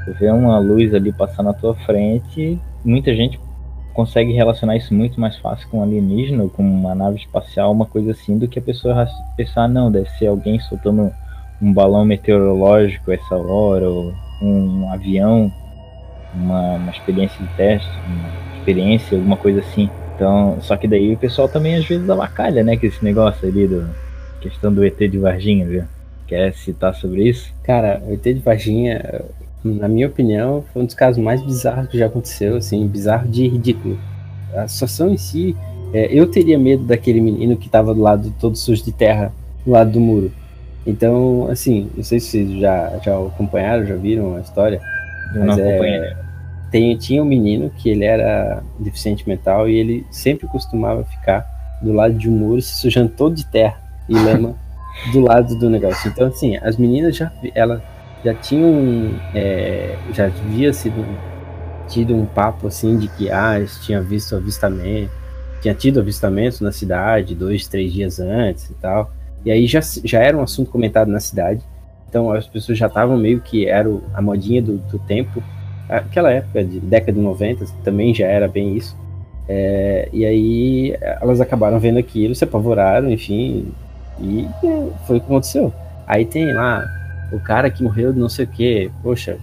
Tu 0.04 0.14
vê 0.14 0.30
uma 0.30 0.58
luz 0.58 0.94
ali 0.94 1.12
passar 1.12 1.42
na 1.42 1.52
tua 1.52 1.74
frente. 1.74 2.58
Muita 2.84 3.14
gente 3.14 3.38
consegue 3.98 4.32
relacionar 4.32 4.76
isso 4.76 4.94
muito 4.94 5.20
mais 5.20 5.36
fácil 5.38 5.68
com 5.68 5.80
um 5.80 5.82
alienígena, 5.82 6.48
com 6.48 6.62
uma 6.62 6.94
nave 6.94 7.18
espacial, 7.18 7.72
uma 7.72 7.84
coisa 7.84 8.12
assim, 8.12 8.38
do 8.38 8.46
que 8.46 8.60
a 8.60 8.62
pessoa 8.62 9.08
pensar, 9.36 9.68
não, 9.68 9.90
deve 9.90 10.08
ser 10.10 10.28
alguém 10.28 10.60
soltando 10.60 11.12
um 11.60 11.72
balão 11.72 12.04
meteorológico 12.04 13.10
essa 13.10 13.34
hora, 13.34 13.90
ou 13.90 14.14
um 14.40 14.88
avião 14.92 15.52
uma, 16.34 16.74
uma 16.74 16.90
experiência 16.90 17.44
de 17.44 17.52
teste, 17.54 17.88
uma 18.06 18.58
experiência, 18.58 19.16
alguma 19.16 19.36
coisa 19.36 19.60
assim. 19.60 19.88
Então, 20.14 20.58
só 20.60 20.76
que 20.76 20.88
daí 20.88 21.14
o 21.14 21.18
pessoal 21.18 21.48
também 21.48 21.76
às 21.76 21.86
vezes 21.86 22.08
abacalha, 22.10 22.64
né, 22.64 22.76
com 22.76 22.86
esse 22.86 23.04
negócio 23.04 23.48
ali 23.48 23.68
do 23.68 23.88
questão 24.40 24.72
do 24.72 24.84
ET 24.84 24.98
de 24.98 25.18
Varginha, 25.18 25.66
viu? 25.66 25.84
Quer 26.26 26.52
citar 26.54 26.94
sobre 26.94 27.28
isso? 27.28 27.52
Cara, 27.62 28.02
o 28.06 28.12
ET 28.12 28.22
de 28.22 28.40
Varginha, 28.40 29.22
na 29.64 29.88
minha 29.88 30.06
opinião, 30.06 30.64
foi 30.72 30.82
um 30.82 30.86
dos 30.86 30.94
casos 30.94 31.22
mais 31.22 31.42
bizarros 31.42 31.88
que 31.88 31.98
já 31.98 32.06
aconteceu, 32.06 32.56
assim, 32.56 32.86
bizarro 32.86 33.28
de 33.28 33.48
ridículo. 33.48 33.98
A 34.54 34.66
situação 34.68 35.10
em 35.10 35.16
si, 35.16 35.56
é, 35.92 36.06
eu 36.12 36.26
teria 36.26 36.58
medo 36.58 36.84
daquele 36.84 37.20
menino 37.20 37.56
que 37.56 37.66
estava 37.66 37.94
do 37.94 38.00
lado 38.00 38.32
todo 38.40 38.56
sujo 38.56 38.84
de 38.84 38.92
terra, 38.92 39.32
do 39.64 39.72
lado 39.72 39.90
do 39.92 40.00
muro. 40.00 40.32
Então, 40.86 41.48
assim, 41.50 41.90
não 41.94 42.02
sei 42.02 42.18
se 42.18 42.30
vocês 42.30 42.60
já, 42.60 42.98
já 43.04 43.18
acompanharam, 43.18 43.86
já 43.86 43.94
viram 43.94 44.36
a 44.36 44.40
história. 44.40 44.80
Eu 45.34 45.44
mas 45.44 45.56
não 45.56 45.64
é, 45.64 46.16
tem, 46.70 46.96
tinha 46.96 47.22
um 47.22 47.26
menino 47.26 47.70
que 47.70 47.88
ele 47.88 48.04
era 48.04 48.62
deficiente 48.78 49.28
mental 49.28 49.68
e 49.68 49.76
ele 49.76 50.06
sempre 50.10 50.46
costumava 50.46 51.04
ficar 51.04 51.46
do 51.82 51.92
lado 51.92 52.14
de 52.14 52.28
um 52.28 52.32
muro 52.32 52.60
se 52.60 52.76
sujando 52.76 53.10
todo 53.10 53.34
de 53.34 53.46
terra 53.46 53.80
e 54.08 54.14
lama 54.14 54.54
do 55.12 55.20
lado 55.20 55.58
do 55.58 55.70
negócio. 55.70 56.10
Então, 56.10 56.28
assim, 56.28 56.56
as 56.56 56.76
meninas 56.76 57.16
já, 57.16 57.32
ela, 57.54 57.82
já 58.24 58.34
tinham, 58.34 59.14
é, 59.34 59.96
já 60.12 60.26
havia 60.26 60.72
sido 60.72 61.04
tido 61.88 62.14
um 62.14 62.26
papo 62.26 62.66
assim 62.66 62.98
de 62.98 63.08
que 63.08 63.30
ah, 63.30 63.64
tinha 63.82 64.02
visto 64.02 64.36
avistamento, 64.36 65.10
tinha 65.62 65.74
tido 65.74 66.00
avistamento 66.00 66.62
na 66.62 66.70
cidade 66.70 67.34
dois, 67.34 67.66
três 67.66 67.92
dias 67.92 68.20
antes 68.20 68.70
e 68.70 68.74
tal. 68.74 69.10
E 69.44 69.50
aí 69.50 69.66
já, 69.66 69.80
já 70.04 70.20
era 70.20 70.36
um 70.36 70.42
assunto 70.42 70.70
comentado 70.70 71.08
na 71.08 71.20
cidade. 71.20 71.62
Então 72.08 72.30
as 72.32 72.46
pessoas 72.46 72.78
já 72.78 72.86
estavam 72.86 73.16
meio 73.16 73.40
que 73.40 73.66
era 73.68 73.88
a 74.14 74.22
modinha 74.22 74.62
do, 74.62 74.78
do, 74.78 74.98
tempo. 74.98 75.42
Aquela 75.88 76.30
época 76.30 76.64
de 76.64 76.80
década 76.80 77.12
de 77.12 77.20
90 77.20 77.64
também 77.84 78.14
já 78.14 78.26
era 78.26 78.48
bem 78.48 78.76
isso. 78.76 78.96
É, 79.48 80.08
e 80.12 80.24
aí 80.26 80.96
elas 81.00 81.40
acabaram 81.40 81.78
vendo 81.78 81.98
aquilo, 81.98 82.34
se 82.34 82.44
apavoraram, 82.44 83.10
enfim, 83.10 83.72
e 84.20 84.46
é, 84.62 84.88
foi 85.06 85.16
o 85.16 85.20
que 85.20 85.26
aconteceu. 85.26 85.72
Aí 86.06 86.24
tem 86.24 86.52
lá 86.52 86.84
o 87.32 87.40
cara 87.40 87.70
que 87.70 87.82
morreu 87.82 88.12
de 88.12 88.18
não 88.18 88.28
sei 88.28 88.44
o 88.44 88.48
que, 88.48 88.90
poxa, 89.02 89.38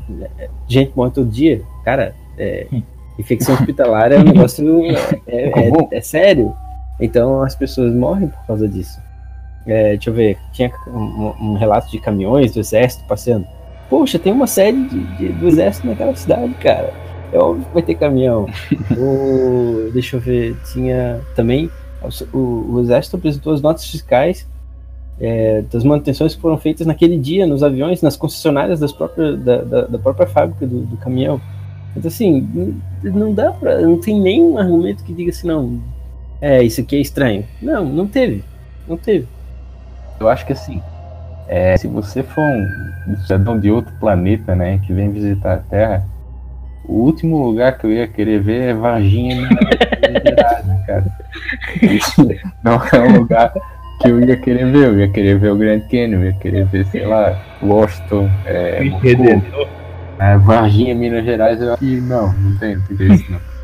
gente 0.68 0.92
morre 0.96 1.12
todo 1.12 1.30
dia, 1.30 1.62
cara, 1.84 2.14
é, 2.38 2.68
infecção 3.18 3.56
hospitalar 3.56 4.12
é 4.12 4.20
um 4.20 4.24
negócio 4.24 4.86
é, 4.86 5.26
é, 5.70 5.98
é, 5.98 6.02
sério. 6.02 6.56
Então 7.00 7.42
as 7.42 7.56
pessoas 7.56 7.94
morrem 7.94 8.28
por 8.28 8.46
causa 8.46 8.68
disso. 8.68 9.00
É, 9.66 9.94
deixa 9.94 10.10
eu 10.10 10.14
ver, 10.14 10.38
tinha 10.52 10.72
um, 10.88 11.34
um, 11.42 11.54
relato 11.54 11.90
de 11.90 12.00
caminhões 12.00 12.54
do 12.54 12.60
exército 12.60 13.04
passeando. 13.06 13.48
Poxa, 13.90 14.20
tem 14.20 14.32
uma 14.32 14.48
série 14.48 14.84
de, 14.88 15.18
de, 15.18 15.30
do 15.30 15.48
exército 15.48 15.88
naquela 15.88 16.16
cidade, 16.16 16.54
cara. 16.56 16.94
É 17.32 17.40
óbvio 17.40 17.66
que 17.66 17.74
vai 17.74 17.84
ter 17.84 17.96
caminhão. 17.96 18.48
o, 18.98 19.90
deixa 19.92 20.18
eu 20.18 20.20
ver, 20.20 20.56
tinha 20.72 21.20
também. 21.36 21.70
O, 22.32 22.74
o 22.74 22.80
exército 22.82 23.16
apresentou 23.16 23.54
as 23.54 23.62
notas 23.62 23.90
fiscais 23.90 24.48
é, 25.20 25.64
das 25.72 25.84
manutenções 25.84 26.36
que 26.36 26.42
foram 26.42 26.58
feitas 26.58 26.86
naquele 26.86 27.18
dia 27.18 27.48
nos 27.48 27.64
aviões, 27.64 28.02
nas 28.02 28.18
concessionárias 28.18 28.80
das 28.80 28.92
próprias, 28.92 29.40
da, 29.40 29.62
da, 29.62 29.82
da 29.88 30.00
própria 30.00 30.28
fábrica 30.28 30.68
do, 30.68 30.82
do, 30.82 30.98
caminhão. 30.98 31.40
Então, 31.96 32.10
assim, 32.10 32.76
não 33.02 33.34
dá 33.34 33.52
pra. 33.52 33.80
Não 33.82 34.00
tem 34.00 34.20
nenhum 34.20 34.58
argumento 34.58 35.04
que 35.04 35.14
diga 35.14 35.32
assim, 35.32 35.48
não. 35.48 35.82
É, 36.42 36.62
isso 36.62 36.82
aqui 36.82 36.98
é 36.98 37.00
estranho. 37.00 37.46
Não, 37.62 37.86
não 37.86 38.08
teve. 38.08 38.44
Não 38.88 38.98
teve. 38.98 39.28
Eu 40.20 40.30
acho 40.30 40.46
que 40.46 40.54
assim, 40.54 40.82
é, 41.48 41.78
se 41.78 41.88
você 41.88 42.24
for 42.24 42.44
um 42.44 43.16
cidadão 43.18 43.60
de 43.60 43.70
outro 43.70 43.94
planeta, 44.00 44.56
né, 44.56 44.80
que 44.80 44.94
vem 44.94 45.12
visitar 45.12 45.54
a 45.54 45.58
Terra, 45.58 46.04
o 46.84 46.94
último 46.94 47.44
lugar 47.44 47.78
que 47.78 47.86
eu 47.86 47.92
ia 47.92 48.08
querer 48.08 48.40
ver 48.42 48.70
é 48.70 48.74
Varginha, 48.74 49.42
né, 49.42 49.50
cara. 50.86 51.06
Isso 51.82 52.28
não 52.64 52.76
é 52.76 53.00
um 53.00 53.18
lugar 53.20 53.54
que 54.02 54.10
eu 54.10 54.20
ia 54.20 54.38
querer 54.38 54.72
ver. 54.72 54.88
Eu 54.88 55.00
ia 55.00 55.08
querer 55.08 55.40
ver 55.40 55.52
o 55.52 55.58
Grand 55.58 55.82
Canyon, 55.82 56.20
eu 56.20 56.26
ia 56.26 56.34
querer 56.34 56.66
ver, 56.66 56.86
sei 56.86 57.06
lá, 57.06 57.40
Washington, 57.62 58.30
é, 58.46 58.82
é, 60.20 60.38
Varginha, 60.38 60.96
Minas 60.96 61.26
Gerais, 61.26 61.62
eu 61.62 61.74
acho 61.74 61.80
que 61.80 62.00
não, 62.02 62.32
não 62.34 62.58
tem 62.58 62.74
interesse 62.74 63.32
não. 63.32 63.40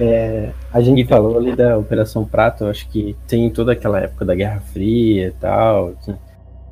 É, 0.00 0.50
a 0.72 0.80
gente 0.80 1.04
falou 1.04 1.38
ali 1.38 1.56
da 1.56 1.78
Operação 1.78 2.24
Prato, 2.24 2.66
acho 2.66 2.88
que 2.88 3.16
tem 3.26 3.48
toda 3.50 3.72
aquela 3.72 4.00
época 4.00 4.24
da 4.24 4.34
Guerra 4.34 4.60
Fria 4.60 5.28
e 5.28 5.32
tal. 5.32 5.94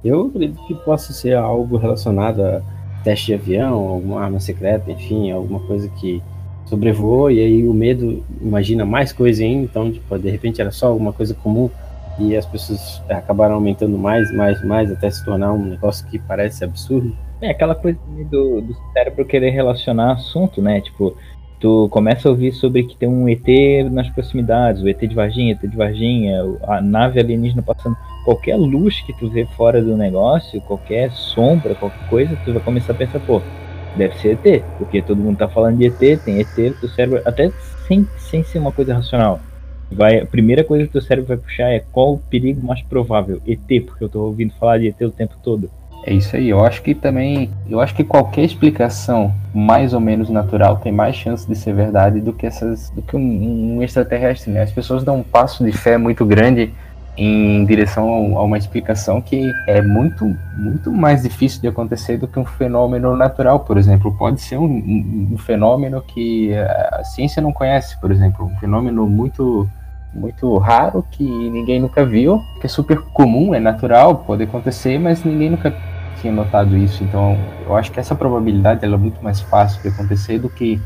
Eu 0.05 0.27
acredito 0.27 0.65
que 0.67 0.75
possa 0.75 1.13
ser 1.13 1.35
algo 1.35 1.77
relacionado 1.77 2.43
a 2.43 2.63
teste 3.03 3.27
de 3.27 3.35
avião, 3.35 3.89
alguma 3.89 4.21
arma 4.21 4.41
secreta, 4.41 4.91
enfim, 4.91 5.31
alguma 5.31 5.61
coisa 5.61 5.89
que 5.89 6.23
sobrevoou 6.67 7.31
e 7.31 7.41
aí 7.41 7.67
o 7.67 7.73
medo 7.73 8.25
imagina 8.41 8.85
mais 8.85 9.13
coisa 9.13 9.43
ainda, 9.43 9.65
então 9.65 9.91
tipo, 9.91 10.19
de 10.19 10.29
repente 10.29 10.61
era 10.61 10.73
só 10.73 10.89
alguma 10.89 11.13
coisa 11.13 11.33
comum 11.33 11.71
e 12.19 12.37
as 12.37 12.45
pessoas 12.45 13.01
acabaram 13.09 13.55
aumentando 13.55 13.97
mais, 13.97 14.33
mais, 14.35 14.63
mais 14.65 14.91
até 14.91 15.09
se 15.11 15.25
tornar 15.25 15.53
um 15.53 15.65
negócio 15.65 16.07
que 16.09 16.19
parece 16.19 16.65
absurdo. 16.65 17.17
É 17.41 17.51
aquela 17.51 17.75
coisa 17.75 17.99
do, 18.31 18.63
do 18.63 18.77
cérebro 18.93 19.25
querer 19.25 19.51
relacionar 19.51 20.13
assunto, 20.13 20.63
né? 20.63 20.81
Tipo, 20.81 21.17
tu 21.61 21.89
começa 21.91 22.29
a 22.29 22.31
ouvir 22.31 22.53
sobre 22.53 22.85
que 22.85 22.97
tem 22.97 23.09
um 23.09 23.29
ET 23.29 23.47
nas 23.91 24.09
proximidades, 24.11 24.83
o 24.83 24.89
ET 24.89 24.99
de 24.99 25.15
Varginha, 25.15 25.53
ET 25.53 25.61
de 25.61 25.77
Varginha, 25.77 26.43
a 26.67 26.81
nave 26.81 27.21
alienígena 27.21 27.63
passando. 27.63 27.97
Qualquer 28.25 28.57
luz 28.57 29.01
que 29.03 29.13
tu 29.13 29.29
vê 29.29 29.47
fora 29.57 29.81
do 29.83 29.97
negócio, 29.97 30.61
qualquer 30.63 31.11
sombra, 31.13 31.75
qualquer 31.75 32.09
coisa, 32.09 32.39
tu 32.45 32.53
vai 32.53 32.63
começar 32.63 32.93
a 32.93 32.97
pensar, 32.97 33.21
pô, 33.21 33.41
deve 33.97 34.15
ser 34.19 34.39
ET, 34.45 34.63
porque 34.79 35.01
todo 35.01 35.19
mundo 35.19 35.39
tá 35.39 35.49
falando 35.49 35.79
de 35.79 35.87
ET, 35.87 36.21
tem 36.23 36.41
ET, 36.41 36.55
teu 36.55 36.89
cérebro, 36.89 37.23
até 37.25 37.51
sem, 37.87 38.07
sem 38.19 38.43
ser 38.43 38.59
uma 38.59 38.73
coisa 38.73 38.95
racional. 38.95 39.41
Vai, 39.91 40.19
a 40.19 40.27
primeira 40.27 40.65
coisa 40.65 40.85
que 40.87 40.93
teu 40.93 41.01
cérebro 41.01 41.29
vai 41.29 41.37
puxar 41.37 41.71
é 41.71 41.79
qual 41.93 42.15
o 42.15 42.19
perigo 42.19 42.65
mais 42.67 42.83
provável? 42.83 43.41
ET, 43.47 43.85
porque 43.87 44.03
eu 44.03 44.09
tô 44.09 44.25
ouvindo 44.25 44.53
falar 44.55 44.79
de 44.79 44.89
ET 44.89 45.01
o 45.03 45.11
tempo 45.11 45.35
todo. 45.43 45.71
É 46.07 46.15
isso 46.15 46.37
aí. 46.37 46.49
Eu 46.49 46.65
acho 46.65 46.83
que 46.83 46.95
também, 46.95 47.51
eu 47.69 47.81
acho 47.81 47.93
que 47.93 48.05
qualquer 48.05 48.45
explicação 48.45 49.35
mais 49.53 49.93
ou 49.93 49.99
menos 49.99 50.31
natural 50.31 50.77
tem 50.77 50.93
mais 50.93 51.17
chance 51.17 51.47
de 51.49 51.57
ser 51.57 51.75
verdade 51.75 52.21
do 52.21 52.33
que 52.33 52.47
essas, 52.47 52.91
do 52.91 53.03
que 53.03 53.17
um, 53.17 53.79
um 53.79 53.83
extraterrestre. 53.83 54.53
Né? 54.53 54.63
As 54.63 54.71
pessoas 54.71 55.03
dão 55.03 55.17
um 55.17 55.23
passo 55.25 55.65
de 55.65 55.73
fé 55.73 55.99
muito 55.99 56.25
grande 56.25 56.73
em 57.19 57.65
direção 57.65 58.39
a 58.39 58.43
uma 58.45 58.57
explicação 58.57 59.21
que 59.21 59.51
é 59.67 59.83
muito, 59.83 60.25
muito 60.57 60.93
mais 60.93 61.23
difícil 61.25 61.61
de 61.61 61.67
acontecer 61.67 62.19
do 62.19 62.29
que 62.29 62.39
um 62.39 62.45
fenômeno 62.45 63.17
natural, 63.17 63.61
por 63.61 63.77
exemplo. 63.77 64.17
Pode 64.17 64.41
ser 64.41 64.59
um, 64.59 64.65
um, 64.65 65.31
um 65.33 65.39
fenômeno 65.39 66.01
que 66.03 66.55
a 66.55 67.03
ciência 67.03 67.43
não 67.43 67.53
conhece, 67.53 67.99
por 68.01 68.13
exemplo, 68.13 68.47
um 68.47 68.57
fenômeno 68.61 69.09
muito 69.09 69.69
muito 70.15 70.57
raro 70.57 71.05
que 71.11 71.25
ninguém 71.25 71.79
nunca 71.79 72.03
viu, 72.03 72.41
que 72.59 72.67
é 72.67 72.71
super 72.71 72.99
comum, 73.13 73.55
é 73.55 73.61
natural, 73.61 74.25
pode 74.27 74.45
acontecer, 74.45 74.99
mas 74.99 75.23
ninguém 75.23 75.51
nunca 75.51 75.75
tinha 76.27 76.33
notado 76.33 76.77
isso. 76.77 77.05
Então, 77.05 77.39
eu 77.65 77.77
acho 77.77 77.93
que 77.93 78.01
essa 78.01 78.15
probabilidade 78.15 78.85
é 78.85 78.89
muito 78.89 79.23
mais 79.23 79.41
fácil 79.41 79.81
de 79.83 79.89
acontecer 79.89 80.39
do 80.39 80.49
que 80.49 80.81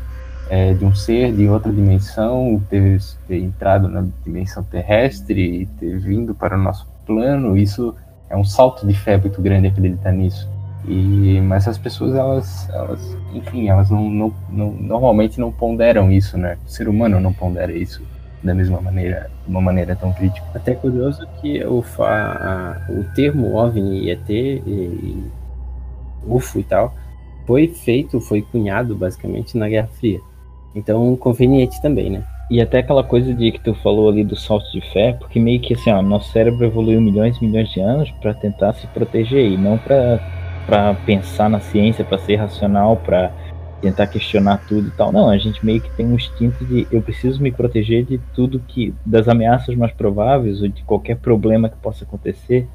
é, 0.49 0.73
de 0.73 0.85
um 0.85 0.93
ser 0.93 1.33
de 1.33 1.47
outra 1.47 1.71
dimensão 1.71 2.61
ter, 2.69 2.99
ter 3.27 3.39
entrado 3.39 3.87
na 3.87 4.05
dimensão 4.23 4.63
terrestre 4.63 5.61
e 5.61 5.65
ter 5.65 5.97
vindo 5.99 6.35
para 6.35 6.57
o 6.57 6.61
nosso 6.61 6.87
plano. 7.05 7.57
Isso 7.57 7.95
é 8.29 8.37
um 8.37 8.43
salto 8.43 8.85
de 8.85 8.93
fé 8.93 9.17
muito 9.17 9.41
grande 9.41 9.67
acreditar 9.67 10.11
nisso. 10.11 10.49
E, 10.85 11.39
mas 11.41 11.67
as 11.67 11.77
pessoas, 11.77 12.15
elas, 12.15 12.69
elas 12.69 13.17
enfim, 13.33 13.69
elas 13.69 13.89
não, 13.89 14.09
não, 14.09 14.33
não, 14.49 14.71
normalmente 14.73 15.39
não 15.39 15.51
ponderam 15.51 16.11
isso, 16.11 16.37
né? 16.37 16.57
O 16.65 16.69
ser 16.69 16.89
humano 16.89 17.19
não 17.19 17.31
pondera 17.31 17.71
isso 17.71 18.01
da 18.43 18.53
mesma 18.53 18.81
maneira, 18.81 19.29
de 19.43 19.49
uma 19.49 19.61
maneira 19.61 19.95
tão 19.95 20.11
crítica. 20.13 20.45
Até 20.53 20.73
curioso 20.75 21.27
que 21.41 21.63
o, 21.63 21.83
a, 21.99 22.81
o 22.89 23.03
termo 23.15 23.55
OVNI, 23.55 24.09
ET, 24.09 24.29
e, 24.29 25.23
UFO 26.25 26.59
e 26.59 26.63
tal, 26.63 26.93
foi 27.45 27.67
feito, 27.67 28.19
foi 28.19 28.41
cunhado 28.41 28.95
basicamente 28.95 29.57
na 29.57 29.67
Guerra 29.67 29.89
Fria. 29.99 30.19
Então, 30.75 31.15
conveniente 31.15 31.81
também, 31.81 32.09
né? 32.09 32.23
E 32.49 32.61
até 32.61 32.79
aquela 32.79 33.03
coisa 33.03 33.33
de 33.33 33.51
que 33.51 33.59
tu 33.61 33.73
falou 33.75 34.09
ali 34.09 34.23
do 34.23 34.35
salto 34.35 34.69
de 34.71 34.81
fé, 34.91 35.13
porque 35.13 35.39
meio 35.39 35.59
que 35.61 35.73
assim, 35.73 35.91
ó, 35.91 36.01
nosso 36.01 36.31
cérebro 36.31 36.65
evoluiu 36.65 37.01
milhões 37.01 37.37
e 37.37 37.45
milhões 37.45 37.69
de 37.69 37.79
anos 37.79 38.11
para 38.21 38.33
tentar 38.33 38.73
se 38.73 38.87
proteger 38.87 39.51
e 39.51 39.57
não 39.57 39.77
para 39.77 40.19
para 40.65 40.93
pensar 40.93 41.49
na 41.49 41.59
ciência, 41.59 42.05
para 42.05 42.19
ser 42.19 42.35
racional, 42.35 42.95
para 42.95 43.31
tentar 43.81 44.07
questionar 44.07 44.61
tudo 44.67 44.87
e 44.87 44.91
tal. 44.91 45.11
Não, 45.11 45.29
a 45.29 45.37
gente 45.37 45.65
meio 45.65 45.81
que 45.81 45.89
tem 45.91 46.05
um 46.05 46.15
instinto 46.15 46.63
de 46.65 46.87
eu 46.91 47.01
preciso 47.01 47.41
me 47.41 47.51
proteger 47.51 48.05
de 48.05 48.17
tudo 48.33 48.59
que 48.59 48.93
das 49.05 49.27
ameaças 49.27 49.75
mais 49.75 49.91
prováveis 49.91 50.61
ou 50.61 50.67
de 50.67 50.83
qualquer 50.83 51.17
problema 51.17 51.69
que 51.69 51.77
possa 51.77 52.03
acontecer. 52.03 52.67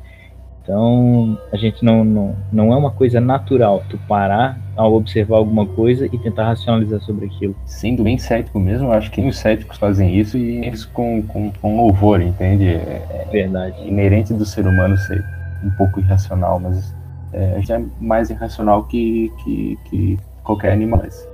Então, 0.63 1.39
a 1.53 1.57
gente 1.57 1.85
não, 1.85 2.05
não, 2.05 2.37
não 2.53 2.73
é 2.73 2.77
uma 2.77 2.91
coisa 2.91 3.21
natural 3.21 3.85
tu 3.89 3.97
parar 4.09 4.59
ao 4.75 4.95
observar 4.95 5.37
alguma 5.37 5.65
coisa 5.65 6.07
e 6.07 6.19
tentar 6.19 6.49
racionalizar 6.49 7.01
sobre 7.03 7.27
aquilo. 7.27 7.55
Sendo 7.65 8.03
bem 8.03 8.19
cético 8.19 8.59
mesmo, 8.59 8.91
acho 8.91 9.09
que 9.13 9.21
os 9.21 9.39
céticos 9.39 9.79
fazem 9.79 10.19
isso 10.19 10.37
e 10.37 10.67
eles 10.67 10.85
com, 10.85 11.23
com, 11.23 11.53
com 11.53 11.77
louvor, 11.77 12.21
entende? 12.21 12.67
É, 12.67 13.29
Verdade. 13.31 13.77
É 13.81 13.87
inerente 13.87 14.35
do 14.35 14.45
ser 14.45 14.67
humano 14.67 14.97
ser 14.99 15.25
um 15.65 15.71
pouco 15.71 16.01
irracional, 16.01 16.59
mas 16.59 16.93
é, 17.33 17.55
a 17.55 17.59
gente 17.59 17.73
é 17.73 17.83
mais 18.01 18.31
irracional 18.31 18.85
que, 18.85 19.33
que, 19.45 19.79
que 19.85 20.19
qualquer 20.47 20.73
animal. 20.73 21.01
Mas 21.03 21.29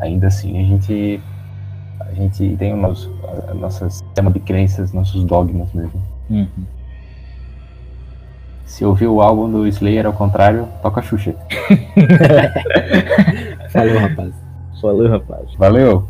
ainda 0.00 0.26
assim, 0.26 0.58
a 0.58 0.62
gente, 0.62 1.20
a 2.00 2.12
gente 2.12 2.56
tem 2.56 2.74
o 2.74 2.76
nosso 2.76 3.10
a, 3.48 3.54
nosso 3.54 3.88
sistema 3.88 4.30
de 4.30 4.40
crenças, 4.40 4.92
nossos 4.92 5.24
dogmas 5.24 5.72
mesmo. 5.72 6.02
Uhum. 6.28 6.46
Se 8.64 8.84
ouvir 8.84 9.06
o 9.06 9.20
álbum 9.20 9.50
do 9.50 9.66
Slayer 9.66 10.06
ao 10.06 10.12
contrário, 10.12 10.68
toca 10.82 11.00
a 11.00 11.02
Xuxa. 11.02 11.34
Falou, 13.70 13.98
rapaz. 13.98 14.32
Falou, 14.80 15.08
rapaz. 15.08 15.54
Valeu. 15.58 16.06